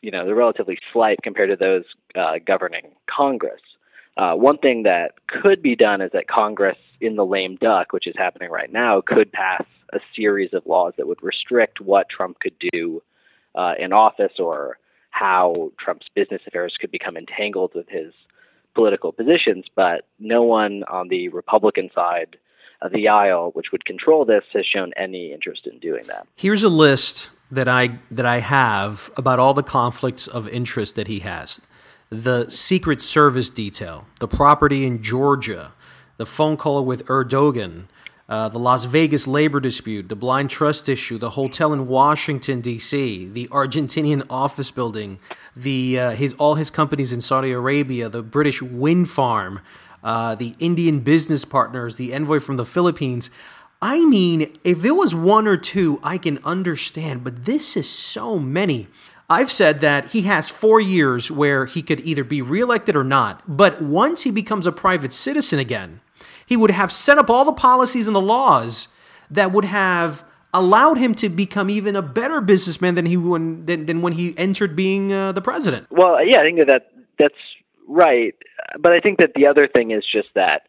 you 0.03 0.11
know, 0.11 0.25
they're 0.25 0.35
relatively 0.35 0.79
slight 0.93 1.19
compared 1.23 1.51
to 1.51 1.57
those 1.57 1.85
uh, 2.17 2.39
governing 2.45 2.93
Congress. 3.09 3.61
Uh, 4.17 4.35
one 4.35 4.59
thing 4.59 4.83
that 4.83 5.13
could 5.27 5.63
be 5.63 5.77
done 5.77 6.01
is 6.01 6.11
that 6.13 6.29
Congress, 6.29 6.77
in 7.01 7.17
the 7.17 7.25
lame 7.25 7.57
duck, 7.57 7.93
which 7.93 8.07
is 8.07 8.15
happening 8.17 8.51
right 8.51 8.73
now, 8.73 9.01
could 9.01 9.33
pass 9.33 9.65
a 9.93 10.01
series 10.15 10.53
of 10.53 10.67
laws 10.67 10.93
that 10.97 11.07
would 11.07 11.23
restrict 11.23 11.81
what 11.81 12.09
Trump 12.09 12.39
could 12.41 12.55
do 12.73 13.03
uh, 13.55 13.75
in 13.79 13.93
office 13.93 14.33
or 14.39 14.79
how 15.11 15.73
Trump's 15.79 16.07
business 16.15 16.43
affairs 16.47 16.77
could 16.81 16.91
become 16.91 17.17
entangled 17.17 17.73
with 17.75 17.89
his 17.89 18.13
political 18.75 19.13
positions. 19.13 19.67
But 19.75 20.07
no 20.19 20.43
one 20.43 20.85
on 20.85 21.09
the 21.09 21.29
Republican 21.29 21.91
side 21.95 22.37
of 22.83 22.93
the 22.93 23.09
aisle, 23.09 23.51
which 23.53 23.67
would 23.73 23.85
control 23.85 24.25
this, 24.25 24.45
has 24.53 24.65
shown 24.67 24.93
any 24.97 25.33
interest 25.33 25.67
in 25.67 25.79
doing 25.79 26.05
that. 26.07 26.27
Here's 26.37 26.63
a 26.63 26.69
list 26.69 27.31
that 27.51 27.69
I 27.69 27.99
that 28.11 28.27
I 28.27 28.39
have 28.39 29.11
about 29.17 29.39
all 29.39 29.55
the 29.55 29.63
conflicts 29.63 30.27
of 30.27 30.49
interest 30.49 30.97
that 30.97 31.09
he 31.09 31.19
has. 31.21 31.61
The 32.11 32.51
Secret 32.51 33.01
Service 33.01 33.51
detail, 33.51 34.05
the 34.19 34.27
property 34.27 34.85
in 34.85 35.01
Georgia, 35.01 35.75
the 36.17 36.27
phone 36.27 36.57
call 36.57 36.85
with 36.85 37.07
Erdogan, 37.07 37.85
uh, 38.29 38.49
the 38.49 38.59
Las 38.59 38.85
Vegas 38.85 39.29
labor 39.29 39.61
dispute, 39.61 40.09
the 40.09 40.17
blind 40.17 40.51
trust 40.51 40.89
issue, 40.89 41.19
the 41.19 41.31
hotel 41.31 41.73
in 41.73 41.87
Washington 41.87 42.61
D.C., 42.61 43.29
the 43.29 43.47
Argentinian 43.53 44.27
office 44.29 44.73
building, 44.73 45.21
the 45.55 46.01
uh, 46.01 46.11
his 46.11 46.33
all 46.33 46.57
his 46.57 46.69
companies 46.69 47.13
in 47.13 47.21
Saudi 47.21 47.53
Arabia, 47.53 48.09
the 48.09 48.25
British 48.25 48.61
wind 48.61 49.09
farm, 49.09 49.61
uh, 50.03 50.35
the 50.35 50.57
Indian 50.59 50.99
business 50.99 51.45
partners, 51.45 51.95
the 51.95 52.13
envoy 52.13 52.41
from 52.41 52.57
the 52.57 52.65
Philippines. 52.65 53.31
I 53.81 54.05
mean, 54.05 54.59
if 54.65 54.85
it 54.85 54.97
was 54.97 55.15
one 55.15 55.47
or 55.47 55.57
two, 55.57 56.01
I 56.03 56.19
can 56.19 56.39
understand, 56.45 57.23
but 57.23 57.45
this 57.45 57.77
is 57.77 57.89
so 57.89 58.41
many. 58.41 58.89
I've 59.31 59.53
said 59.53 59.81
that 59.81 60.11
he 60.11 60.23
has 60.23 60.51
four 60.51 60.81
years 60.81 61.31
where 61.31 61.65
he 61.65 61.83
could 61.83 62.01
either 62.01 62.25
be 62.25 62.43
reelected 62.43 62.97
or 62.97 63.05
not, 63.05 63.43
but 63.47 63.81
once 63.81 64.23
he 64.23 64.33
becomes 64.33 64.67
a 64.67 64.73
private 64.73 65.13
citizen 65.13 65.61
again, 65.61 66.01
he 66.45 66.57
would 66.57 66.73
have 66.73 66.91
set 66.91 67.17
up 67.17 67.31
all 67.31 67.45
the 67.45 67.53
policies 67.53 68.09
and 68.09 68.17
the 68.17 68.21
laws 68.21 68.89
that 69.31 69.53
would 69.53 69.67
have 69.67 70.25
allowed 70.53 70.99
him 70.99 71.15
to 71.15 71.29
become 71.29 71.71
even 71.71 71.95
a 71.95 72.03
better 72.03 72.41
businessman 72.41 72.97
than 72.97 73.07
he 73.07 73.17
when 73.17 73.65
than, 73.67 73.87
than 73.87 74.03
when 74.03 74.15
he 74.15 74.37
entered 74.37 74.75
being 74.75 75.13
uh, 75.13 75.31
the 75.31 75.41
president. 75.41 75.87
Well, 75.93 76.19
yeah, 76.27 76.41
I 76.41 76.43
think 76.43 76.59
that 76.67 76.91
that's 77.17 77.35
right, 77.87 78.35
but 78.81 78.91
I 78.91 78.99
think 78.99 79.21
that 79.21 79.31
the 79.37 79.47
other 79.47 79.69
thing 79.69 79.93
is 79.93 80.05
just 80.13 80.29
that, 80.35 80.63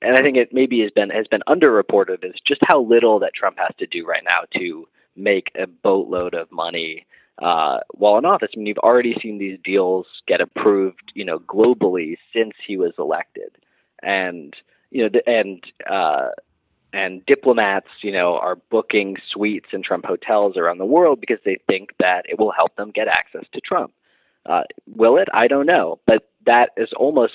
and 0.00 0.16
I 0.16 0.22
think 0.22 0.38
it 0.38 0.48
maybe 0.50 0.80
has 0.80 0.90
been 0.92 1.10
has 1.10 1.26
been 1.26 1.42
underreported 1.46 2.24
is 2.24 2.40
just 2.46 2.62
how 2.66 2.80
little 2.80 3.18
that 3.18 3.32
Trump 3.34 3.58
has 3.58 3.76
to 3.80 3.86
do 3.86 4.06
right 4.06 4.22
now 4.24 4.44
to 4.58 4.88
make 5.14 5.48
a 5.60 5.66
boatload 5.66 6.32
of 6.32 6.50
money 6.50 7.04
uh, 7.40 7.78
while 7.90 8.18
in 8.18 8.24
office. 8.24 8.50
I 8.54 8.58
mean, 8.58 8.66
you've 8.66 8.78
already 8.78 9.14
seen 9.22 9.38
these 9.38 9.58
deals 9.62 10.06
get 10.26 10.40
approved, 10.40 11.12
you 11.14 11.24
know, 11.24 11.38
globally 11.38 12.16
since 12.34 12.54
he 12.66 12.76
was 12.76 12.92
elected, 12.98 13.56
and 14.02 14.54
you 14.90 15.08
know, 15.08 15.20
and 15.26 15.62
uh, 15.88 16.30
and 16.92 17.24
diplomats, 17.26 17.88
you 18.02 18.12
know, 18.12 18.36
are 18.36 18.56
booking 18.70 19.16
suites 19.32 19.68
in 19.72 19.82
Trump 19.82 20.04
hotels 20.04 20.56
around 20.56 20.78
the 20.78 20.86
world 20.86 21.20
because 21.20 21.38
they 21.44 21.58
think 21.68 21.90
that 21.98 22.22
it 22.28 22.38
will 22.38 22.52
help 22.52 22.74
them 22.76 22.90
get 22.90 23.08
access 23.08 23.44
to 23.52 23.60
Trump. 23.60 23.92
Uh, 24.46 24.62
will 24.96 25.18
it? 25.18 25.28
I 25.32 25.46
don't 25.46 25.66
know, 25.66 26.00
but 26.06 26.28
that 26.46 26.70
is 26.76 26.88
almost 26.96 27.34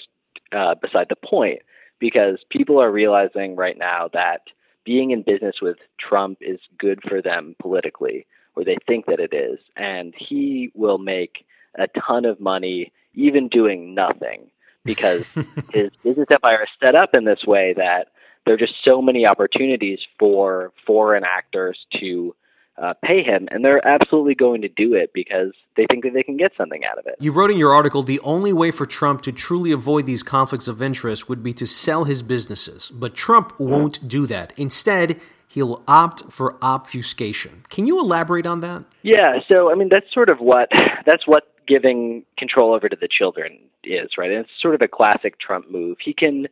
uh, 0.51 0.75
beside 0.81 1.07
the 1.09 1.15
point 1.15 1.59
because 1.99 2.39
people 2.49 2.81
are 2.81 2.91
realizing 2.91 3.55
right 3.55 3.77
now 3.77 4.09
that 4.13 4.41
being 4.83 5.11
in 5.11 5.21
business 5.21 5.55
with 5.61 5.77
Trump 5.99 6.39
is 6.41 6.59
good 6.77 6.99
for 7.07 7.21
them 7.21 7.55
politically, 7.61 8.25
or 8.55 8.63
they 8.63 8.77
think 8.87 9.05
that 9.07 9.19
it 9.19 9.33
is, 9.33 9.59
and 9.75 10.13
he 10.17 10.71
will 10.73 10.97
make 10.97 11.45
a 11.77 11.87
ton 12.07 12.25
of 12.25 12.39
money 12.39 12.91
even 13.13 13.47
doing 13.47 13.95
nothing 13.95 14.47
because 14.85 15.25
his 15.73 15.91
business 16.03 16.27
empire 16.31 16.63
is 16.63 16.69
set 16.83 16.95
up 16.95 17.11
in 17.15 17.25
this 17.25 17.43
way 17.45 17.73
that 17.75 18.07
there 18.45 18.55
are 18.55 18.57
just 18.57 18.73
so 18.85 19.01
many 19.01 19.25
opportunities 19.25 19.99
for 20.19 20.71
foreign 20.85 21.23
actors 21.23 21.77
to 21.99 22.35
uh, 22.81 22.93
pay 23.03 23.21
him, 23.21 23.47
and 23.51 23.63
they're 23.63 23.85
absolutely 23.87 24.33
going 24.33 24.61
to 24.61 24.67
do 24.67 24.95
it 24.95 25.11
because 25.13 25.53
they 25.77 25.85
think 25.91 26.03
that 26.03 26.13
they 26.13 26.23
can 26.23 26.37
get 26.37 26.51
something 26.57 26.81
out 26.83 26.97
of 26.97 27.05
it. 27.05 27.15
You 27.19 27.31
wrote 27.31 27.51
in 27.51 27.57
your 27.57 27.71
article 27.71 28.01
the 28.01 28.19
only 28.21 28.51
way 28.51 28.71
for 28.71 28.85
Trump 28.85 29.21
to 29.23 29.31
truly 29.31 29.71
avoid 29.71 30.05
these 30.07 30.23
conflicts 30.23 30.67
of 30.67 30.81
interest 30.81 31.29
would 31.29 31.43
be 31.43 31.53
to 31.53 31.67
sell 31.67 32.05
his 32.05 32.23
businesses, 32.23 32.89
but 32.89 33.15
Trump 33.15 33.57
won't 33.59 34.07
do 34.07 34.25
that. 34.27 34.57
Instead, 34.57 35.21
he'll 35.47 35.83
opt 35.87 36.31
for 36.31 36.57
obfuscation. 36.61 37.65
Can 37.69 37.85
you 37.85 37.99
elaborate 37.99 38.45
on 38.45 38.61
that? 38.61 38.83
Yeah, 39.01 39.39
so 39.51 39.71
I 39.71 39.75
mean 39.75 39.89
that's 39.89 40.11
sort 40.13 40.29
of 40.29 40.39
what 40.39 40.69
that's 41.05 41.27
what 41.27 41.43
giving 41.67 42.23
control 42.37 42.73
over 42.73 42.89
to 42.89 42.97
the 42.99 43.07
children 43.07 43.59
is, 43.83 44.11
right? 44.17 44.31
And 44.31 44.41
it's 44.41 44.49
sort 44.61 44.75
of 44.75 44.81
a 44.81 44.87
classic 44.87 45.39
Trump 45.39 45.71
move. 45.71 45.97
He 46.03 46.13
can, 46.13 46.47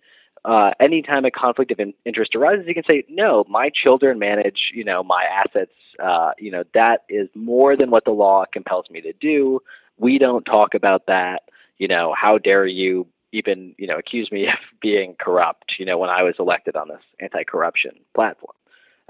uh, 0.46 0.72
anytime 0.80 1.26
a 1.26 1.32
conflict 1.32 1.72
of 1.72 1.80
in- 1.80 1.94
interest 2.06 2.36
arises, 2.36 2.66
he 2.66 2.74
can 2.74 2.84
say, 2.90 3.04
"No, 3.10 3.46
my 3.48 3.70
children 3.70 4.20
manage, 4.20 4.72
you 4.74 4.84
know, 4.84 5.04
my 5.04 5.24
assets. 5.24 5.74
Uh, 6.00 6.32
you 6.40 6.52
know, 6.52 6.64
that 6.74 7.04
is 7.10 7.30
more 7.36 7.76
than 7.76 7.92
what 7.92 8.06
the 8.06 8.12
law 8.12 8.46
compels 8.52 8.90
me 8.90 9.02
to 9.02 9.14
do. 9.14 9.62
We 9.98 10.18
don't 10.18 10.44
talk 10.44 10.74
about 10.74 11.06
that. 11.08 11.44
You 11.78 11.88
know, 11.88 12.14
how 12.20 12.38
dare 12.38 12.66
you 12.66 13.08
even, 13.34 13.76
you 13.78 13.88
know, 13.88 13.98
accuse 13.98 14.32
me 14.32 14.48
of 14.48 14.60
being 14.82 15.16
corrupt? 15.20 15.74
You 15.80 15.86
know, 15.86 15.98
when 15.98 16.10
I 16.10 16.24
was 16.24 16.36
elected 16.40 16.76
on 16.76 16.88
this 16.88 17.04
anti-corruption 17.20 17.92
platform." 18.16 18.56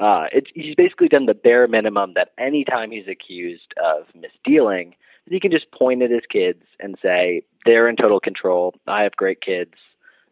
Uh, 0.02 0.26
it's, 0.34 0.50
he's 0.56 0.74
basically 0.76 1.08
done 1.08 1.28
the 1.28 1.36
bare 1.36 1.68
minimum 1.68 2.14
that 2.16 2.30
anytime 2.40 2.90
he's 2.90 3.08
accused 3.08 3.72
of 3.82 4.08
misdealing, 4.16 4.94
he 5.30 5.40
can 5.40 5.52
just 5.52 5.72
point 5.72 6.02
at 6.02 6.10
his 6.10 6.24
kids 6.28 6.64
and 6.80 6.98
say 7.04 7.44
they're 7.66 7.88
in 7.88 7.96
total 7.96 8.20
control. 8.20 8.74
I 8.88 9.04
have 9.04 9.16
great 9.16 9.42
kids, 9.42 9.74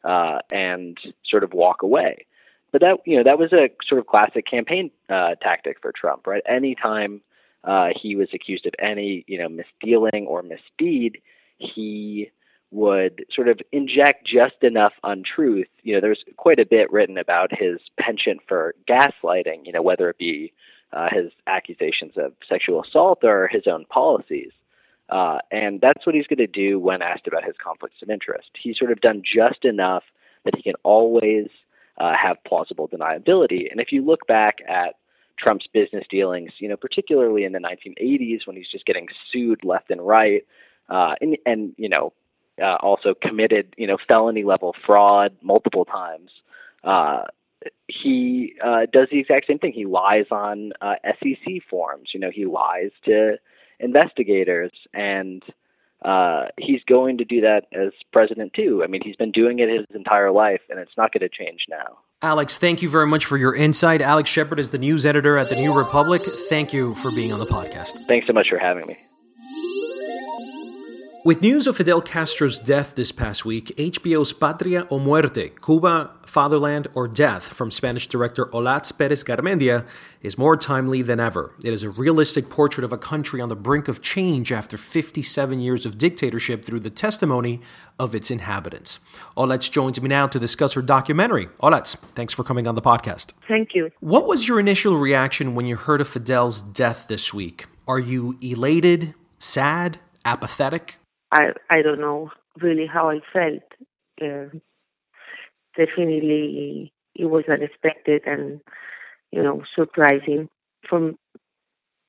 uh, 0.03 0.39
and 0.51 0.97
sort 1.23 1.43
of 1.43 1.53
walk 1.53 1.83
away. 1.83 2.25
But 2.71 2.81
that 2.81 2.97
you 3.05 3.17
know 3.17 3.23
that 3.23 3.39
was 3.39 3.53
a 3.53 3.69
sort 3.87 3.99
of 3.99 4.07
classic 4.07 4.45
campaign 4.49 4.91
uh, 5.07 5.35
tactic 5.41 5.77
for 5.81 5.91
Trump, 5.91 6.27
right? 6.27 6.43
Anytime 6.47 7.21
uh, 7.63 7.89
he 7.99 8.15
was 8.15 8.29
accused 8.33 8.65
of 8.65 8.73
any 8.79 9.23
you 9.27 9.37
know 9.37 9.47
misdealing 9.47 10.25
or 10.25 10.43
misdeed, 10.43 11.21
he 11.57 12.31
would 12.71 13.25
sort 13.33 13.47
of 13.47 13.59
inject 13.71 14.27
just 14.27 14.61
enough 14.61 14.93
untruth. 15.03 15.67
You 15.81 15.95
know, 15.95 16.01
there's 16.01 16.23
quite 16.37 16.59
a 16.59 16.65
bit 16.65 16.91
written 16.91 17.17
about 17.17 17.51
his 17.51 17.79
penchant 17.99 18.41
for 18.47 18.75
gaslighting. 18.87 19.65
You 19.65 19.73
know, 19.73 19.81
whether 19.81 20.09
it 20.09 20.17
be 20.17 20.53
uh, 20.93 21.07
his 21.11 21.31
accusations 21.47 22.13
of 22.17 22.33
sexual 22.47 22.83
assault 22.83 23.19
or 23.23 23.47
his 23.47 23.63
own 23.67 23.85
policies. 23.85 24.51
Uh, 25.09 25.39
and 25.51 25.81
that's 25.81 26.05
what 26.05 26.13
he's 26.13 26.27
going 26.27 26.37
to 26.37 26.47
do 26.47 26.79
when 26.79 27.01
asked 27.01 27.27
about 27.27 27.43
his 27.43 27.55
conflicts 27.63 28.01
of 28.03 28.09
interest. 28.09 28.49
He's 28.61 28.77
sort 28.77 28.91
of 28.91 29.01
done 29.01 29.23
just 29.23 29.65
enough 29.65 30.03
that 30.45 30.55
he 30.55 30.61
can 30.61 30.75
always 30.83 31.47
uh, 31.97 32.13
have 32.21 32.37
plausible 32.45 32.87
deniability. 32.87 33.71
And 33.71 33.79
if 33.79 33.91
you 33.91 34.05
look 34.05 34.27
back 34.27 34.59
at 34.67 34.95
Trump's 35.37 35.67
business 35.73 36.05
dealings, 36.09 36.51
you 36.59 36.69
know, 36.69 36.77
particularly 36.77 37.43
in 37.43 37.53
the 37.53 37.59
1980s 37.59 38.45
when 38.45 38.55
he's 38.55 38.69
just 38.71 38.85
getting 38.85 39.07
sued 39.31 39.63
left 39.63 39.89
and 39.89 40.05
right, 40.05 40.45
uh, 40.89 41.15
and, 41.21 41.37
and 41.45 41.73
you 41.77 41.89
know, 41.89 42.13
uh, 42.61 42.77
also 42.81 43.13
committed, 43.19 43.73
you 43.77 43.87
know, 43.87 43.97
felony 44.07 44.43
level 44.43 44.75
fraud 44.85 45.35
multiple 45.41 45.85
times. 45.85 46.31
Uh, 46.83 47.23
he 47.87 48.53
uh, 48.63 48.85
does 48.91 49.07
the 49.11 49.19
exact 49.19 49.47
same 49.47 49.59
thing. 49.59 49.73
He 49.73 49.85
lies 49.85 50.25
on 50.31 50.71
uh, 50.81 50.95
SEC 51.03 51.61
forms. 51.69 52.09
You 52.13 52.19
know, 52.19 52.31
he 52.33 52.45
lies 52.45 52.91
to 53.05 53.37
investigators, 53.79 54.71
and 54.93 55.43
uh, 56.03 56.45
he's 56.57 56.81
going 56.87 57.17
to 57.17 57.25
do 57.25 57.41
that 57.41 57.63
as 57.73 57.91
president 58.13 58.53
too. 58.53 58.81
I 58.83 58.87
mean, 58.87 59.01
he's 59.03 59.15
been 59.15 59.31
doing 59.31 59.59
it 59.59 59.69
his 59.69 59.85
entire 59.93 60.31
life, 60.31 60.61
and 60.69 60.79
it's 60.79 60.95
not 60.97 61.11
going 61.11 61.21
to 61.21 61.29
change 61.29 61.65
now. 61.69 61.97
Alex, 62.21 62.57
thank 62.57 62.81
you 62.81 62.89
very 62.89 63.07
much 63.07 63.25
for 63.25 63.37
your 63.37 63.55
insight. 63.55 64.01
Alex 64.01 64.29
Shepard 64.29 64.59
is 64.59 64.71
the 64.71 64.77
news 64.77 65.05
editor 65.05 65.37
at 65.37 65.49
the 65.49 65.55
New 65.55 65.77
Republic. 65.77 66.23
Thank 66.49 66.73
you 66.73 66.95
for 66.95 67.11
being 67.11 67.31
on 67.31 67.39
the 67.39 67.45
podcast. 67.45 68.05
Thanks 68.07 68.27
so 68.27 68.33
much 68.33 68.47
for 68.49 68.57
having 68.57 68.85
me. 68.87 68.97
With 71.25 71.41
news 71.41 71.67
of 71.67 71.75
Fidel 71.75 72.01
Castro's 72.01 72.61
death 72.61 72.95
this 72.95 73.11
past 73.11 73.43
week, 73.43 73.75
HBO's 73.75 74.31
Patria 74.31 74.87
o 74.89 74.99
Muerte, 74.99 75.49
Cuba, 75.49 76.11
Fatherland, 76.25 76.87
or 76.93 77.09
Death 77.09 77.43
from 77.43 77.71
Spanish 77.71 78.07
director 78.07 78.45
Olatz 78.45 78.97
Perez 78.97 79.25
Garmendia 79.25 79.85
is 80.21 80.37
more 80.37 80.55
timely 80.55 81.01
than 81.01 81.19
ever. 81.19 81.51
It 81.61 81.73
is 81.73 81.83
a 81.83 81.89
realistic 81.89 82.49
portrait 82.49 82.85
of 82.85 82.93
a 82.93 82.97
country 82.97 83.41
on 83.41 83.49
the 83.49 83.57
brink 83.57 83.89
of 83.89 84.01
change 84.01 84.53
after 84.53 84.77
57 84.77 85.59
years 85.59 85.85
of 85.85 85.97
dictatorship 85.97 86.63
through 86.63 86.79
the 86.79 86.89
testimony 86.89 87.59
of 87.99 88.15
its 88.15 88.31
inhabitants. 88.31 89.01
Olatz 89.35 89.69
joins 89.69 90.01
me 90.01 90.07
now 90.07 90.25
to 90.25 90.39
discuss 90.39 90.71
her 90.71 90.81
documentary. 90.81 91.47
Olatz, 91.61 91.97
thanks 92.15 92.31
for 92.31 92.45
coming 92.45 92.65
on 92.65 92.75
the 92.75 92.81
podcast. 92.81 93.33
Thank 93.45 93.75
you. 93.75 93.91
What 93.99 94.25
was 94.25 94.47
your 94.47 94.57
initial 94.57 94.95
reaction 94.95 95.53
when 95.53 95.65
you 95.65 95.75
heard 95.75 95.99
of 95.99 96.07
Fidel's 96.07 96.61
death 96.61 97.07
this 97.09 97.33
week? 97.33 97.65
Are 97.89 97.99
you 97.99 98.37
elated, 98.41 99.15
sad, 99.37 99.99
apathetic? 100.23 100.95
I 101.31 101.53
I 101.69 101.81
don't 101.81 101.99
know 101.99 102.31
really 102.61 102.87
how 102.87 103.09
I 103.09 103.19
felt. 103.31 103.63
Uh, 104.21 104.57
definitely, 105.77 106.91
it 107.15 107.25
was 107.25 107.45
unexpected 107.49 108.23
and 108.25 108.61
you 109.31 109.43
know 109.43 109.63
surprising 109.75 110.49
from 110.87 111.17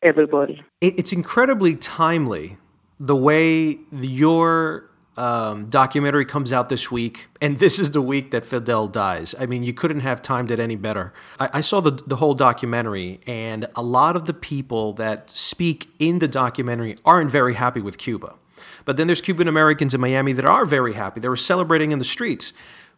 everybody. 0.02 0.62
It's 0.80 1.12
incredibly 1.12 1.76
timely 1.76 2.56
the 2.98 3.16
way 3.16 3.78
your 3.92 4.90
um, 5.16 5.68
documentary 5.68 6.24
comes 6.24 6.52
out 6.52 6.68
this 6.68 6.90
week, 6.90 7.28
and 7.40 7.58
this 7.58 7.78
is 7.78 7.90
the 7.90 8.00
week 8.00 8.30
that 8.30 8.44
Fidel 8.44 8.88
dies. 8.88 9.34
I 9.38 9.46
mean, 9.46 9.62
you 9.62 9.74
couldn't 9.74 10.00
have 10.00 10.22
timed 10.22 10.50
it 10.50 10.58
any 10.58 10.76
better. 10.76 11.12
I, 11.38 11.50
I, 11.54 11.60
saw 11.60 11.80
the 11.80 11.90
the 11.90 12.16
whole 12.16 12.34
documentary, 12.34 13.20
and 13.26 13.66
a 13.76 13.82
lot 13.82 14.16
of 14.16 14.26
the 14.26 14.34
people 14.34 14.94
that 14.94 15.28
speak 15.30 15.90
in 15.98 16.20
the 16.20 16.28
documentary 16.28 16.96
aren't 17.04 17.30
very 17.30 17.54
happy 17.54 17.80
with 17.80 17.98
Cuba. 17.98 18.36
But 18.84 18.96
then 18.96 19.06
there's 19.06 19.20
Cuban 19.20 19.48
Americans 19.48 19.94
in 19.94 20.00
Miami 20.00 20.32
that 20.32 20.44
are 20.44 20.64
very 20.64 20.94
happy. 20.94 21.20
They 21.20 21.28
were 21.28 21.36
celebrating 21.36 21.92
in 21.92 21.98
the 21.98 22.04
streets. 22.04 22.52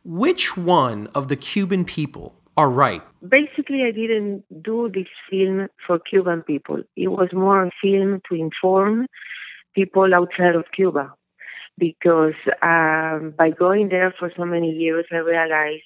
Which 0.04 0.56
one 0.56 1.08
of 1.14 1.28
the 1.28 1.36
Cuban 1.36 1.84
people 1.84 2.34
are 2.56 2.70
right? 2.70 3.02
Basically, 3.26 3.82
I 3.86 3.92
didn't 3.92 4.44
do 4.62 4.90
this 4.92 5.06
film 5.30 5.68
for 5.86 5.98
Cuban 5.98 6.42
people. 6.42 6.82
It 6.96 7.08
was 7.08 7.28
more 7.32 7.64
a 7.64 7.70
film 7.82 8.20
to 8.28 8.34
inform 8.34 9.06
people 9.74 10.14
outside 10.14 10.54
of 10.54 10.64
Cuba. 10.74 11.14
Because 11.78 12.34
um, 12.62 13.34
by 13.36 13.50
going 13.50 13.88
there 13.88 14.14
for 14.18 14.30
so 14.36 14.44
many 14.44 14.70
years, 14.70 15.06
I 15.10 15.16
realized 15.16 15.84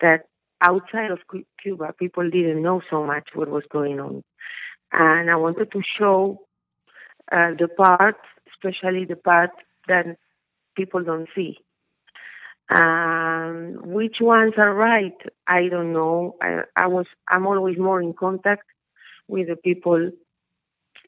that 0.00 0.26
outside 0.60 1.10
of 1.10 1.18
Cuba, 1.62 1.92
people 1.98 2.28
didn't 2.30 2.62
know 2.62 2.80
so 2.90 3.04
much 3.04 3.28
what 3.34 3.48
was 3.48 3.64
going 3.70 3.98
on. 3.98 4.22
And 4.92 5.30
I 5.30 5.36
wanted 5.36 5.72
to 5.72 5.82
show 5.98 6.38
uh, 7.32 7.50
the 7.58 7.68
part, 7.68 8.16
especially 8.64 9.04
the 9.04 9.16
part 9.16 9.50
that 9.88 10.06
people 10.76 11.02
don't 11.02 11.28
see. 11.34 11.58
Um, 12.74 13.78
which 13.84 14.16
ones 14.20 14.54
are 14.56 14.74
right? 14.74 15.16
I 15.46 15.68
don't 15.68 15.92
know. 15.92 16.36
I, 16.40 16.62
I 16.76 16.86
was 16.86 17.06
I'm 17.28 17.46
always 17.46 17.78
more 17.78 18.00
in 18.00 18.14
contact 18.14 18.64
with 19.28 19.48
the 19.48 19.56
people 19.56 20.10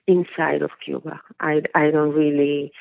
inside 0.06 0.62
of 0.62 0.70
Cuba. 0.84 1.20
I 1.40 1.62
I 1.74 1.90
don't 1.90 2.14
really 2.14 2.72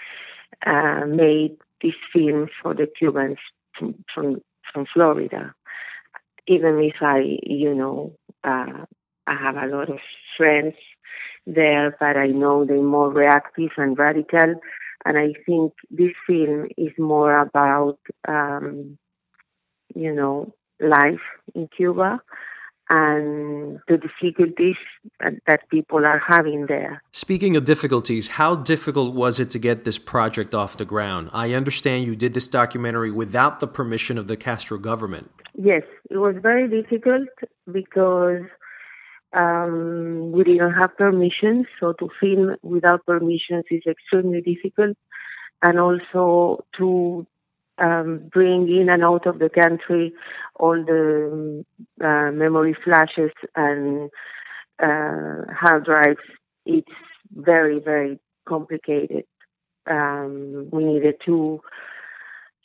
uh, 0.66 1.06
made 1.08 1.58
this 1.82 1.94
film 2.14 2.50
for 2.62 2.74
the 2.74 2.88
Cubans 3.00 3.38
from 3.80 4.04
from, 4.14 4.42
from 4.74 4.86
Florida, 4.94 5.56
even 6.48 6.80
if 6.80 6.96
I 7.02 7.38
you 7.44 7.74
know 7.74 8.14
uh, 8.44 8.86
I 9.26 9.36
have 9.36 9.56
a 9.56 9.68
lot 9.68 9.90
of 9.90 10.00
friends 10.38 10.76
there, 11.46 11.96
but 12.00 12.18
I 12.18 12.28
know 12.28 12.66
they're 12.66 12.82
more 12.82 13.12
reactive 13.12 13.72
and 13.78 13.98
radical 13.98 14.56
and 15.06 15.18
I 15.20 15.34
think 15.46 15.74
this 15.92 16.14
film 16.28 16.68
is 16.78 16.92
more 16.98 17.38
about, 17.38 18.00
um, 18.28 18.98
you 19.94 20.14
know, 20.14 20.54
life 20.80 21.22
in 21.54 21.70
Cuba 21.78 22.20
and 22.90 23.80
the 23.88 23.98
difficulties 23.98 24.76
that 25.48 25.70
people 25.70 26.06
are 26.06 26.22
having 26.28 26.66
there. 26.68 27.02
Speaking 27.12 27.56
of 27.56 27.66
difficulties, 27.66 28.30
how 28.30 28.56
difficult 28.56 29.14
was 29.14 29.40
it 29.40 29.50
to 29.52 29.60
get 29.60 29.84
this 29.84 29.98
project 29.98 30.54
off 30.54 30.78
the 30.78 30.86
ground? 30.86 31.30
I 31.34 31.54
understand 31.54 32.06
you 32.06 32.16
did 32.16 32.34
this 32.34 32.48
documentary 32.48 33.12
without 33.12 33.60
the 33.60 33.68
permission 33.68 34.18
of 34.18 34.28
the 34.28 34.38
Castro 34.38 34.78
government. 34.78 35.32
Yes, 35.56 35.84
it 36.10 36.18
was 36.18 36.36
very 36.42 36.68
difficult 36.68 37.30
because 37.72 38.42
um, 39.36 40.32
we 40.32 40.44
didn't 40.44 40.74
have 40.74 40.98
permissions, 40.98 41.66
so 41.80 41.94
to 41.94 42.10
film 42.20 42.56
without 42.64 43.06
permissions 43.06 43.66
is 43.70 43.84
extremely 43.86 44.42
difficult, 44.42 44.98
and 45.62 45.80
also 45.80 46.64
to 46.78 47.28
um, 47.78 48.30
bring 48.32 48.70
in 48.70 48.90
and 48.90 49.04
out 49.04 49.28
of 49.28 49.40
the 49.40 49.50
country 49.50 50.14
all 50.56 50.82
the 50.84 51.66
uh, 52.02 52.32
memory 52.32 52.76
flashes 52.84 53.32
and 53.56 54.10
uh, 54.82 55.52
hard 55.54 55.86
drives. 55.86 56.26
It's 56.66 56.88
very, 57.34 57.80
very 57.80 58.20
complicated. 58.48 59.26
Um, 59.88 60.70
we 60.72 60.86
needed 60.86 61.16
to 61.26 61.62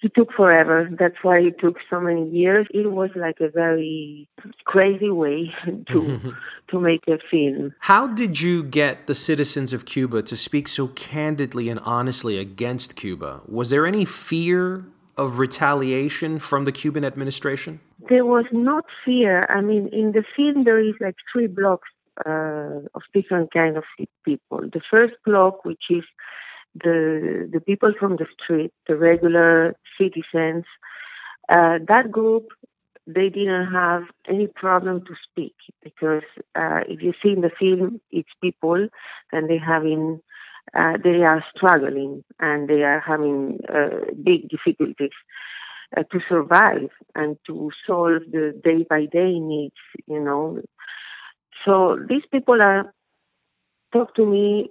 it 0.02 0.14
took 0.14 0.32
forever. 0.32 0.88
That's 0.98 1.16
why 1.22 1.38
it 1.38 1.58
took 1.58 1.76
so 1.88 2.00
many 2.00 2.28
years. 2.30 2.66
It 2.70 2.90
was 2.90 3.10
like 3.14 3.36
a 3.40 3.48
very 3.48 4.28
crazy 4.64 5.10
way 5.10 5.52
to 5.92 6.34
to 6.70 6.80
make 6.80 7.02
a 7.08 7.18
film. 7.30 7.74
How 7.80 8.06
did 8.06 8.40
you 8.40 8.62
get 8.62 9.06
the 9.06 9.14
citizens 9.14 9.72
of 9.72 9.84
Cuba 9.84 10.22
to 10.22 10.36
speak 10.36 10.68
so 10.68 10.88
candidly 10.88 11.68
and 11.68 11.80
honestly 11.80 12.38
against 12.38 12.96
Cuba? 12.96 13.42
Was 13.46 13.70
there 13.70 13.86
any 13.86 14.04
fear 14.04 14.84
of 15.16 15.38
retaliation 15.38 16.38
from 16.38 16.64
the 16.64 16.72
Cuban 16.72 17.04
administration? 17.04 17.80
There 18.08 18.24
was 18.24 18.46
not 18.52 18.84
fear. 19.04 19.44
I 19.50 19.60
mean, 19.60 19.88
in 19.92 20.12
the 20.12 20.24
film 20.34 20.64
there 20.64 20.80
is 20.80 20.94
like 21.00 21.16
three 21.32 21.46
blocks 21.46 21.88
uh, 22.24 22.80
of 22.94 23.02
different 23.12 23.52
kind 23.52 23.76
of 23.76 23.84
people. 24.24 24.60
The 24.60 24.80
first 24.90 25.14
block, 25.26 25.64
which 25.64 25.84
is 25.90 26.04
the 26.74 27.48
the 27.52 27.60
people 27.60 27.92
from 27.98 28.16
the 28.16 28.26
street, 28.42 28.72
the 28.86 28.96
regular 28.96 29.74
citizens, 29.98 30.64
uh, 31.48 31.78
that 31.88 32.10
group 32.10 32.48
they 33.06 33.28
didn't 33.28 33.72
have 33.72 34.02
any 34.28 34.46
problem 34.46 35.00
to 35.04 35.14
speak 35.28 35.54
because 35.82 36.22
uh, 36.54 36.80
if 36.88 37.02
you 37.02 37.12
see 37.22 37.30
in 37.32 37.40
the 37.40 37.50
film, 37.58 38.00
it's 38.10 38.28
people 38.40 38.88
and 39.32 39.48
they 39.48 39.58
having 39.58 40.20
uh, 40.78 40.92
they 41.02 41.22
are 41.22 41.44
struggling 41.56 42.22
and 42.38 42.68
they 42.68 42.82
are 42.82 43.00
having 43.00 43.58
uh, 43.68 44.12
big 44.22 44.48
difficulties 44.48 45.10
uh, 45.96 46.02
to 46.12 46.20
survive 46.28 46.90
and 47.14 47.36
to 47.46 47.70
solve 47.86 48.22
the 48.30 48.58
day 48.62 48.86
by 48.88 49.06
day 49.06 49.38
needs, 49.38 49.74
you 50.06 50.20
know. 50.20 50.60
So 51.64 51.98
these 52.08 52.22
people 52.30 52.62
are 52.62 52.92
talk 53.92 54.14
to 54.14 54.24
me 54.24 54.70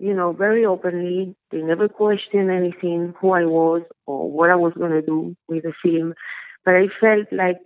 you 0.00 0.14
know, 0.14 0.32
very 0.32 0.64
openly. 0.64 1.36
They 1.50 1.58
never 1.58 1.86
questioned 1.88 2.50
anything, 2.50 3.14
who 3.20 3.32
I 3.32 3.44
was 3.44 3.82
or 4.06 4.30
what 4.30 4.50
I 4.50 4.56
was 4.56 4.72
going 4.72 4.92
to 4.92 5.02
do 5.02 5.36
with 5.46 5.64
the 5.64 5.74
film. 5.84 6.14
But 6.64 6.74
I 6.74 6.86
felt 7.00 7.26
like 7.30 7.58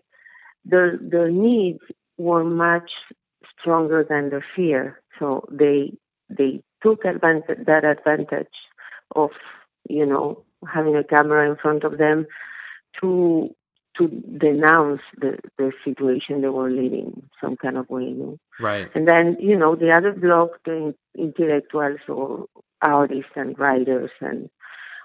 their 0.65 0.99
their 1.01 1.31
needs 1.31 1.81
were 2.19 2.45
much 2.45 2.91
stronger 3.59 4.05
than 4.09 4.31
their 4.31 4.45
fear. 4.57 5.01
So 5.19 5.47
they 5.51 5.93
they 6.29 6.63
took 6.83 7.05
advantage 7.05 7.67
that 7.67 7.85
advantage 7.85 8.57
of 9.15 9.31
you 9.89 10.05
know 10.05 10.45
having 10.73 10.97
a 10.97 11.05
camera 11.05 11.49
in 11.49 11.57
front 11.57 11.85
of 11.85 11.99
them 11.99 12.27
to 13.01 13.55
to 13.99 14.09
denounce 14.09 15.01
the, 15.21 15.39
the 15.57 15.73
situation 15.85 16.41
they 16.41 16.49
were 16.49 16.71
living 16.71 17.29
some 17.41 17.57
kind 17.57 17.77
of 17.77 17.89
way, 17.89 18.03
you 18.03 18.15
know. 18.15 18.39
Right. 18.61 18.89
And 18.95 19.07
then, 19.07 19.37
you 19.41 19.57
know, 19.57 19.77
the 19.77 19.93
other 19.93 20.13
block, 20.13 20.51
the 20.65 20.95
intellectuals 21.17 22.01
or 22.09 22.47
artists 22.83 23.33
and 23.37 23.59
writers 23.59 24.11
and 24.21 24.51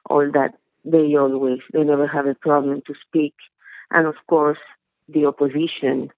all 0.10 0.30
that, 0.34 0.54
they 0.86 1.15
always, 1.15 1.60
they 1.71 1.84
never 1.84 2.08
have 2.08 2.25
a 2.25 2.36
problem 2.36 2.82
to 2.88 2.93
speak. 3.08 3.36
And 3.91 4.08
of 4.08 4.15
course, 4.28 4.60
the 5.08 5.25
opposition, 5.25 6.10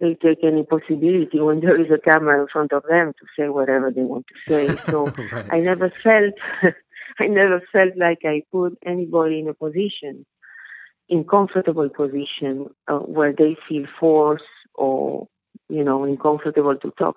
they 0.00 0.14
take 0.14 0.38
any 0.44 0.64
possibility 0.64 1.28
when 1.40 1.60
there 1.60 1.80
is 1.80 1.90
a 1.90 1.98
camera 1.98 2.40
in 2.40 2.48
front 2.48 2.72
of 2.72 2.84
them 2.88 3.12
to 3.18 3.26
say 3.36 3.48
whatever 3.48 3.90
they 3.90 4.02
want 4.02 4.26
to 4.28 4.52
say. 4.52 4.82
So 4.90 5.06
right. 5.32 5.46
I 5.52 5.58
never 5.58 5.92
felt, 6.02 6.34
I 7.18 7.26
never 7.26 7.60
felt 7.72 7.96
like 7.96 8.20
I 8.24 8.42
put 8.52 8.78
anybody 8.86 9.40
in 9.40 9.48
a 9.48 9.54
position 9.54 10.24
in 11.08 11.24
comfortable 11.24 11.88
position 11.88 12.66
uh, 12.86 12.98
where 12.98 13.32
they 13.32 13.56
feel 13.68 13.84
forced 13.98 14.44
or 14.74 15.28
you 15.68 15.84
know 15.84 16.04
uncomfortable 16.04 16.76
to 16.76 16.90
talk. 16.98 17.16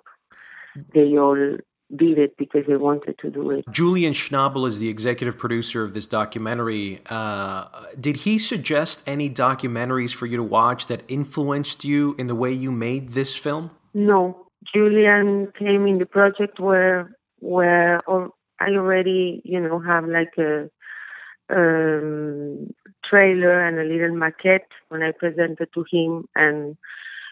They 0.94 1.18
all 1.18 1.58
did 1.94 2.18
it 2.18 2.36
because 2.38 2.64
they 2.66 2.76
wanted 2.76 3.18
to 3.18 3.30
do 3.30 3.50
it. 3.50 3.64
Julian 3.70 4.14
Schnabel 4.14 4.66
is 4.66 4.78
the 4.78 4.88
executive 4.88 5.38
producer 5.38 5.82
of 5.82 5.92
this 5.92 6.06
documentary. 6.06 7.00
Uh, 7.10 7.66
did 8.00 8.18
he 8.18 8.38
suggest 8.38 9.02
any 9.06 9.28
documentaries 9.28 10.14
for 10.14 10.24
you 10.24 10.38
to 10.38 10.42
watch 10.42 10.86
that 10.86 11.02
influenced 11.08 11.84
you 11.84 12.14
in 12.18 12.28
the 12.28 12.34
way 12.34 12.50
you 12.50 12.72
made 12.72 13.10
this 13.10 13.36
film? 13.36 13.70
No, 13.92 14.46
Julian 14.74 15.52
came 15.58 15.86
in 15.86 15.98
the 15.98 16.06
project 16.06 16.58
where 16.58 17.16
where 17.40 18.02
or 18.08 18.30
I 18.58 18.70
already 18.70 19.42
you 19.44 19.60
know 19.60 19.78
have 19.80 20.04
like 20.06 20.32
a 20.38 20.70
um, 21.50 22.72
trailer 23.08 23.64
and 23.66 23.78
a 23.78 23.84
little 23.84 24.16
maquette 24.16 24.70
when 24.88 25.02
I 25.02 25.12
presented 25.12 25.68
to 25.74 25.84
him, 25.90 26.28
and 26.34 26.76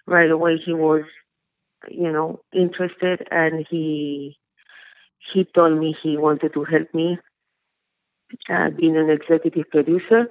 right 0.07 0.31
away 0.31 0.59
he 0.65 0.73
was, 0.73 1.03
you 1.89 2.11
know, 2.11 2.41
interested, 2.53 3.27
and 3.31 3.67
he 3.71 4.37
he 5.33 5.45
told 5.55 5.79
me 5.79 5.95
he 6.03 6.17
wanted 6.17 6.55
to 6.55 6.65
help 6.65 6.93
me 6.95 7.19
uh, 8.49 8.71
being 8.71 8.97
an 8.97 9.11
executive 9.11 9.71
producer, 9.71 10.29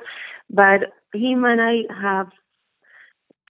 but 0.50 0.94
him 1.14 1.44
and 1.46 1.62
I 1.62 1.84
have 2.02 2.28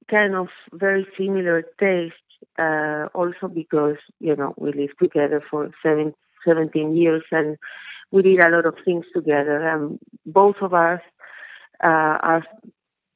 kind 0.10 0.36
of 0.36 0.47
very 0.73 1.08
similar 1.17 1.63
tastes, 1.80 2.17
uh, 2.58 3.08
also 3.13 3.47
because 3.54 3.97
you 4.19 4.36
know 4.36 4.54
we 4.58 4.73
lived 4.73 4.95
together 5.02 5.41
for 5.49 5.69
seven, 5.84 6.13
17 6.45 6.95
years 6.95 7.23
and 7.32 7.58
we 8.12 8.21
did 8.23 8.39
a 8.43 8.49
lot 8.49 8.65
of 8.65 8.75
things 8.84 9.06
together. 9.13 9.67
And 9.67 9.99
both 10.25 10.56
of 10.62 10.73
us 10.73 11.02
are, 11.87 12.43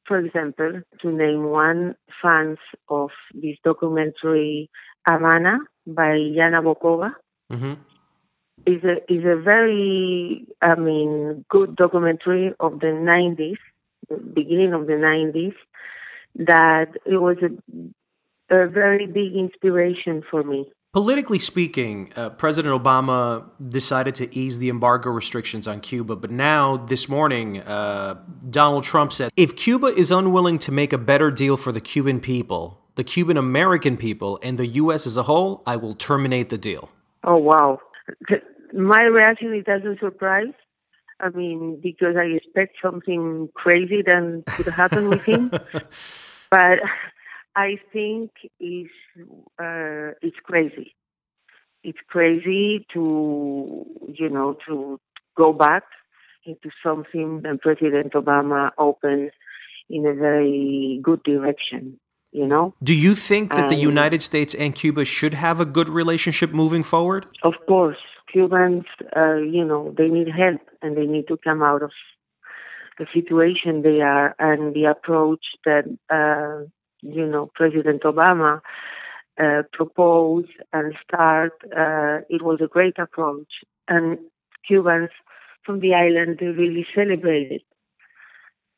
for 0.06 0.18
example, 0.18 0.82
to 1.00 1.12
name 1.12 1.44
one, 1.44 1.96
fans 2.22 2.58
of 2.88 3.10
this 3.34 3.56
documentary 3.64 4.70
Havana 5.08 5.58
by 5.86 6.18
Jana 6.34 6.62
Bokova. 6.62 7.12
Mm-hmm. 7.52 7.74
Is 8.66 8.82
a 8.84 9.12
is 9.12 9.24
a 9.24 9.36
very 9.42 10.46
I 10.62 10.74
mean 10.76 11.44
good 11.50 11.76
documentary 11.76 12.54
of 12.58 12.80
the 12.80 12.86
90s, 12.86 13.58
the 14.08 14.16
beginning 14.16 14.72
of 14.72 14.86
the 14.86 14.94
90s. 14.94 15.54
That 16.36 16.96
it 17.04 17.18
was 17.18 17.36
a, 17.42 18.54
a 18.54 18.68
very 18.68 19.06
big 19.06 19.36
inspiration 19.36 20.22
for 20.30 20.42
me. 20.42 20.72
Politically 20.94 21.40
speaking, 21.40 22.12
uh, 22.14 22.30
President 22.30 22.72
Obama 22.72 23.50
decided 23.68 24.14
to 24.14 24.32
ease 24.32 24.60
the 24.60 24.68
embargo 24.68 25.10
restrictions 25.10 25.66
on 25.66 25.80
Cuba, 25.80 26.14
but 26.14 26.30
now, 26.30 26.76
this 26.76 27.08
morning, 27.08 27.60
uh, 27.62 28.14
Donald 28.48 28.84
Trump 28.84 29.12
said 29.12 29.32
if 29.36 29.56
Cuba 29.56 29.88
is 29.88 30.12
unwilling 30.12 30.56
to 30.60 30.70
make 30.70 30.92
a 30.92 30.98
better 30.98 31.32
deal 31.32 31.56
for 31.56 31.72
the 31.72 31.80
Cuban 31.80 32.20
people, 32.20 32.80
the 32.94 33.02
Cuban 33.02 33.36
American 33.36 33.96
people, 33.96 34.38
and 34.40 34.56
the 34.56 34.68
U.S. 34.68 35.04
as 35.04 35.16
a 35.16 35.24
whole, 35.24 35.64
I 35.66 35.74
will 35.74 35.96
terminate 35.96 36.50
the 36.50 36.58
deal. 36.58 36.90
Oh, 37.24 37.38
wow. 37.38 37.80
My 38.72 39.02
reaction, 39.02 39.52
it 39.52 39.66
doesn't 39.66 39.98
surprise. 39.98 40.54
I 41.18 41.30
mean, 41.30 41.80
because 41.82 42.14
I 42.16 42.26
expect 42.26 42.76
something 42.80 43.48
crazy 43.54 44.02
that 44.02 44.44
could 44.46 44.68
happen 44.68 45.08
with 45.08 45.22
him. 45.22 45.48
but 46.50 46.78
I 47.56 47.78
think 47.92 48.30
it's, 48.58 48.90
uh, 49.58 50.18
it's 50.22 50.36
crazy. 50.42 50.94
It's 51.82 51.98
crazy 52.08 52.86
to, 52.94 53.84
you 54.08 54.28
know, 54.30 54.56
to 54.66 54.98
go 55.36 55.52
back 55.52 55.84
into 56.46 56.70
something 56.82 57.42
that 57.42 57.60
President 57.60 58.12
Obama 58.14 58.70
opened 58.78 59.30
in 59.88 60.06
a 60.06 60.14
very 60.14 61.00
good 61.02 61.22
direction. 61.22 62.00
You 62.32 62.48
know. 62.48 62.74
Do 62.82 62.94
you 62.94 63.14
think 63.14 63.52
that 63.52 63.68
the 63.68 63.76
United 63.76 64.20
States 64.20 64.56
and 64.56 64.74
Cuba 64.74 65.04
should 65.04 65.34
have 65.34 65.60
a 65.60 65.64
good 65.64 65.88
relationship 65.88 66.52
moving 66.52 66.82
forward? 66.82 67.26
Of 67.44 67.52
course, 67.68 67.98
Cubans, 68.32 68.86
uh, 69.16 69.36
you 69.36 69.64
know, 69.64 69.94
they 69.96 70.08
need 70.08 70.26
help 70.28 70.60
and 70.82 70.96
they 70.96 71.06
need 71.06 71.28
to 71.28 71.36
come 71.36 71.62
out 71.62 71.82
of 71.84 71.92
the 72.98 73.06
situation 73.14 73.82
they 73.82 74.00
are 74.00 74.34
and 74.40 74.74
the 74.74 74.86
approach 74.86 75.44
that 75.64 75.84
uh, 76.10 76.68
you 77.04 77.26
know 77.26 77.50
President 77.54 78.02
Obama 78.02 78.60
uh, 79.42 79.62
proposed 79.72 80.52
and 80.72 80.94
started, 81.06 81.52
Uh, 81.76 82.20
it 82.28 82.42
was 82.42 82.60
a 82.60 82.68
great 82.68 82.98
approach, 82.98 83.52
and 83.88 84.18
Cubans 84.66 85.10
from 85.64 85.80
the 85.80 85.94
island 85.94 86.38
they 86.38 86.46
really 86.46 86.86
celebrated, 86.94 87.62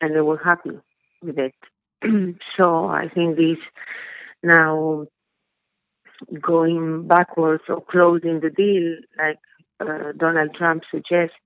and 0.01 0.15
they 0.15 0.21
were 0.21 0.41
happy 0.43 0.79
with 1.23 1.39
it. 1.39 1.55
so 2.57 2.87
I 2.87 3.09
think 3.15 3.37
this 3.37 3.59
now 4.43 5.07
going 6.41 7.07
backwards 7.07 7.65
or 7.69 7.83
closing 7.83 8.41
the 8.41 8.51
deal, 8.51 8.97
like 9.19 9.39
uh, 9.81 10.13
Donald 10.17 10.55
Trump 10.55 10.83
suggests, 10.91 11.37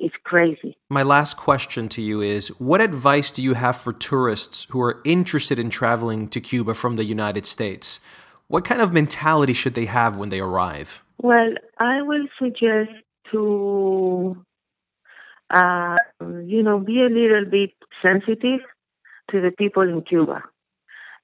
is 0.00 0.12
crazy. 0.24 0.76
My 0.88 1.02
last 1.02 1.36
question 1.36 1.88
to 1.90 2.02
you 2.02 2.20
is 2.20 2.48
What 2.60 2.80
advice 2.80 3.30
do 3.32 3.42
you 3.42 3.54
have 3.54 3.76
for 3.76 3.92
tourists 3.92 4.66
who 4.70 4.80
are 4.80 5.00
interested 5.04 5.58
in 5.58 5.70
traveling 5.70 6.28
to 6.28 6.40
Cuba 6.40 6.74
from 6.74 6.96
the 6.96 7.04
United 7.04 7.46
States? 7.46 8.00
What 8.48 8.64
kind 8.64 8.80
of 8.80 8.92
mentality 8.92 9.52
should 9.52 9.74
they 9.74 9.84
have 9.86 10.16
when 10.16 10.30
they 10.30 10.40
arrive? 10.40 11.02
Well, 11.18 11.54
I 11.78 12.02
will 12.02 12.26
suggest 12.38 12.90
to, 13.32 14.44
uh, 15.50 15.96
you 16.20 16.62
know, 16.62 16.78
be 16.78 17.02
a 17.02 17.08
little 17.08 17.44
bit 17.44 17.70
sensitive 18.00 18.60
to 19.30 19.40
the 19.40 19.50
people 19.50 19.82
in 19.82 20.02
Cuba. 20.02 20.44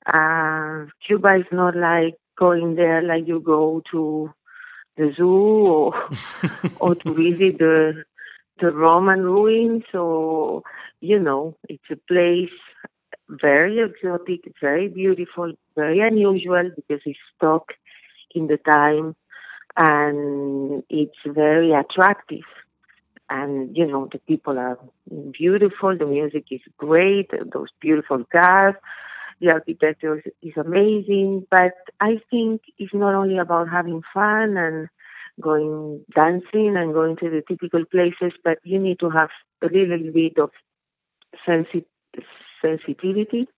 Uh, 0.06 0.86
Cuba 1.06 1.36
is 1.36 1.46
not 1.50 1.74
like 1.76 2.16
going 2.38 2.74
there 2.74 3.00
like 3.00 3.26
you 3.26 3.40
go 3.40 3.82
to 3.90 4.30
the 4.96 5.12
zoo 5.16 5.66
or 5.66 6.10
or 6.80 6.94
to 6.94 7.14
visit 7.14 7.58
the 7.58 8.04
the 8.60 8.70
Roman 8.70 9.22
ruins 9.22 9.84
or 9.92 10.62
you 11.00 11.18
know 11.18 11.56
it's 11.68 11.90
a 11.90 11.96
place 11.96 12.50
very 13.28 13.78
exotic, 13.80 14.52
very 14.60 14.88
beautiful, 14.88 15.52
very 15.74 16.00
unusual 16.00 16.70
because 16.76 17.00
it's 17.06 17.18
stuck 17.36 17.72
in 18.34 18.46
the 18.48 18.58
time 18.58 19.16
and 19.76 20.82
it's 20.90 21.18
very 21.26 21.72
attractive. 21.72 22.44
And 23.30 23.74
you 23.76 23.86
know 23.86 24.08
the 24.12 24.18
people 24.18 24.58
are 24.58 24.78
beautiful 25.32 25.96
the 25.96 26.04
music 26.04 26.44
is 26.50 26.60
great 26.76 27.30
those 27.52 27.68
beautiful 27.80 28.22
cars 28.30 28.74
the 29.40 29.50
architecture 29.50 30.22
is 30.42 30.52
amazing 30.56 31.46
but 31.50 31.72
i 32.00 32.18
think 32.30 32.60
it's 32.78 32.92
not 32.92 33.14
only 33.14 33.38
about 33.38 33.68
having 33.68 34.02
fun 34.12 34.56
and 34.58 34.88
going 35.40 36.04
dancing 36.14 36.74
and 36.76 36.92
going 36.94 37.16
to 37.16 37.30
the 37.30 37.42
typical 37.48 37.84
places 37.90 38.32
but 38.44 38.58
you 38.64 38.78
need 38.78 38.98
to 39.00 39.10
have 39.10 39.30
a 39.62 39.66
little 39.66 40.12
bit 40.12 40.38
of 40.38 40.50
sensi- 41.46 41.86
sensitivity 42.62 43.48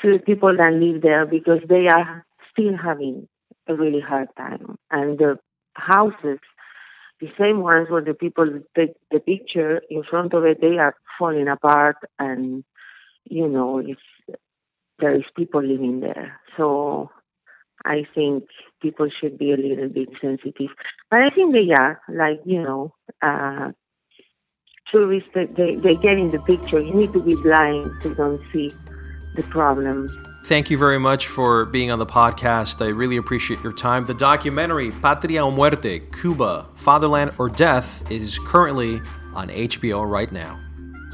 to 0.00 0.12
the 0.12 0.18
people 0.18 0.54
that 0.56 0.72
live 0.72 1.02
there 1.02 1.26
because 1.26 1.60
they 1.68 1.86
are 1.88 2.24
still 2.52 2.76
having 2.76 3.28
a 3.68 3.74
really 3.74 4.00
hard 4.00 4.28
time 4.36 4.76
and 4.90 5.18
the 5.18 5.38
houses 5.74 6.38
the 7.20 7.28
same 7.38 7.60
ones 7.60 7.88
where 7.90 8.02
the 8.04 8.14
people 8.14 8.46
take 8.76 8.92
the 9.10 9.20
picture 9.20 9.80
in 9.90 10.02
front 10.04 10.34
of 10.34 10.44
it, 10.44 10.60
they 10.60 10.78
are 10.78 10.94
falling 11.18 11.48
apart, 11.48 11.96
and 12.18 12.64
you 13.24 13.48
know, 13.48 13.78
it's 13.78 14.00
there 14.98 15.14
is 15.14 15.24
people 15.36 15.62
living 15.62 16.00
there. 16.00 16.40
So 16.56 17.10
I 17.84 18.06
think 18.14 18.44
people 18.80 19.08
should 19.20 19.38
be 19.38 19.52
a 19.52 19.56
little 19.56 19.88
bit 19.88 20.08
sensitive, 20.20 20.70
but 21.10 21.20
I 21.20 21.30
think 21.30 21.52
they 21.52 21.72
are. 21.76 22.00
Like 22.08 22.40
you 22.44 22.62
know, 22.62 22.94
uh, 23.22 23.72
tourists 24.90 25.28
they, 25.34 25.46
they 25.46 25.76
they 25.76 25.94
get 25.96 26.18
in 26.18 26.30
the 26.30 26.40
picture. 26.40 26.80
You 26.80 26.94
need 26.94 27.12
to 27.12 27.22
be 27.22 27.34
blind 27.36 27.90
to 28.02 28.14
don't 28.14 28.40
see 28.52 28.70
the 29.36 29.42
problem. 29.44 30.08
Thank 30.44 30.70
you 30.70 30.78
very 30.78 30.98
much 30.98 31.26
for 31.26 31.66
being 31.66 31.90
on 31.90 31.98
the 31.98 32.06
podcast. 32.06 32.84
I 32.84 32.88
really 32.88 33.18
appreciate 33.18 33.60
your 33.62 33.72
time. 33.72 34.04
The 34.06 34.14
documentary 34.14 34.90
Patria 34.90 35.44
o 35.44 35.50
Muerte, 35.50 36.00
Cuba, 36.20 36.64
Fatherland 36.76 37.32
or 37.38 37.48
Death 37.48 38.10
is 38.10 38.38
currently 38.38 39.00
on 39.34 39.48
HBO 39.50 40.08
right 40.08 40.32
now. 40.32 40.58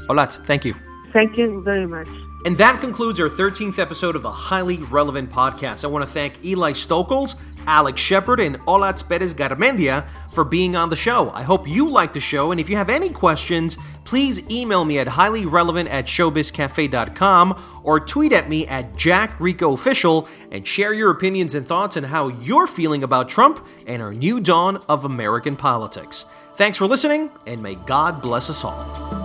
Olatz, 0.07 0.43
thank 0.45 0.63
you. 0.63 0.73
Thank 1.11 1.37
you 1.37 1.61
very 1.63 1.87
much. 1.87 2.07
And 2.45 2.59
that 2.59 2.79
concludes 2.79 3.19
our 3.19 3.27
13th 3.27 3.79
episode 3.79 4.15
of 4.15 4.21
the 4.21 4.29
Highly 4.29 4.77
Relevant 4.77 5.31
Podcast. 5.31 5.83
I 5.83 5.87
want 5.87 6.05
to 6.05 6.11
thank 6.11 6.45
Eli 6.45 6.73
Stokols, 6.73 7.33
Alex 7.65 7.99
Shepard, 7.99 8.39
and 8.39 8.59
Olatz 8.61 9.07
Perez 9.07 9.33
Garmendia 9.33 10.07
for 10.31 10.43
being 10.43 10.75
on 10.75 10.89
the 10.89 10.95
show. 10.95 11.31
I 11.31 11.41
hope 11.41 11.67
you 11.67 11.89
like 11.89 12.13
the 12.13 12.19
show, 12.19 12.51
and 12.51 12.61
if 12.61 12.69
you 12.69 12.75
have 12.75 12.91
any 12.91 13.09
questions, 13.09 13.79
please 14.03 14.47
email 14.51 14.85
me 14.85 14.99
at 14.99 15.07
highlyrelevant 15.07 15.89
at 15.89 16.05
showbizcafe.com 16.05 17.81
or 17.83 17.99
tweet 17.99 18.31
at 18.31 18.47
me 18.47 18.67
at 18.67 18.93
JackRicoOfficial 18.93 20.27
and 20.51 20.67
share 20.67 20.93
your 20.93 21.09
opinions 21.09 21.55
and 21.55 21.65
thoughts 21.65 21.97
on 21.97 22.03
how 22.03 22.27
you're 22.27 22.67
feeling 22.67 23.01
about 23.01 23.27
Trump 23.27 23.65
and 23.87 24.03
our 24.03 24.13
new 24.13 24.39
dawn 24.39 24.77
of 24.87 25.03
American 25.03 25.55
politics. 25.55 26.25
Thanks 26.57 26.77
for 26.77 26.85
listening, 26.85 27.31
and 27.47 27.63
may 27.63 27.73
God 27.73 28.21
bless 28.21 28.51
us 28.51 28.63
all. 28.63 29.24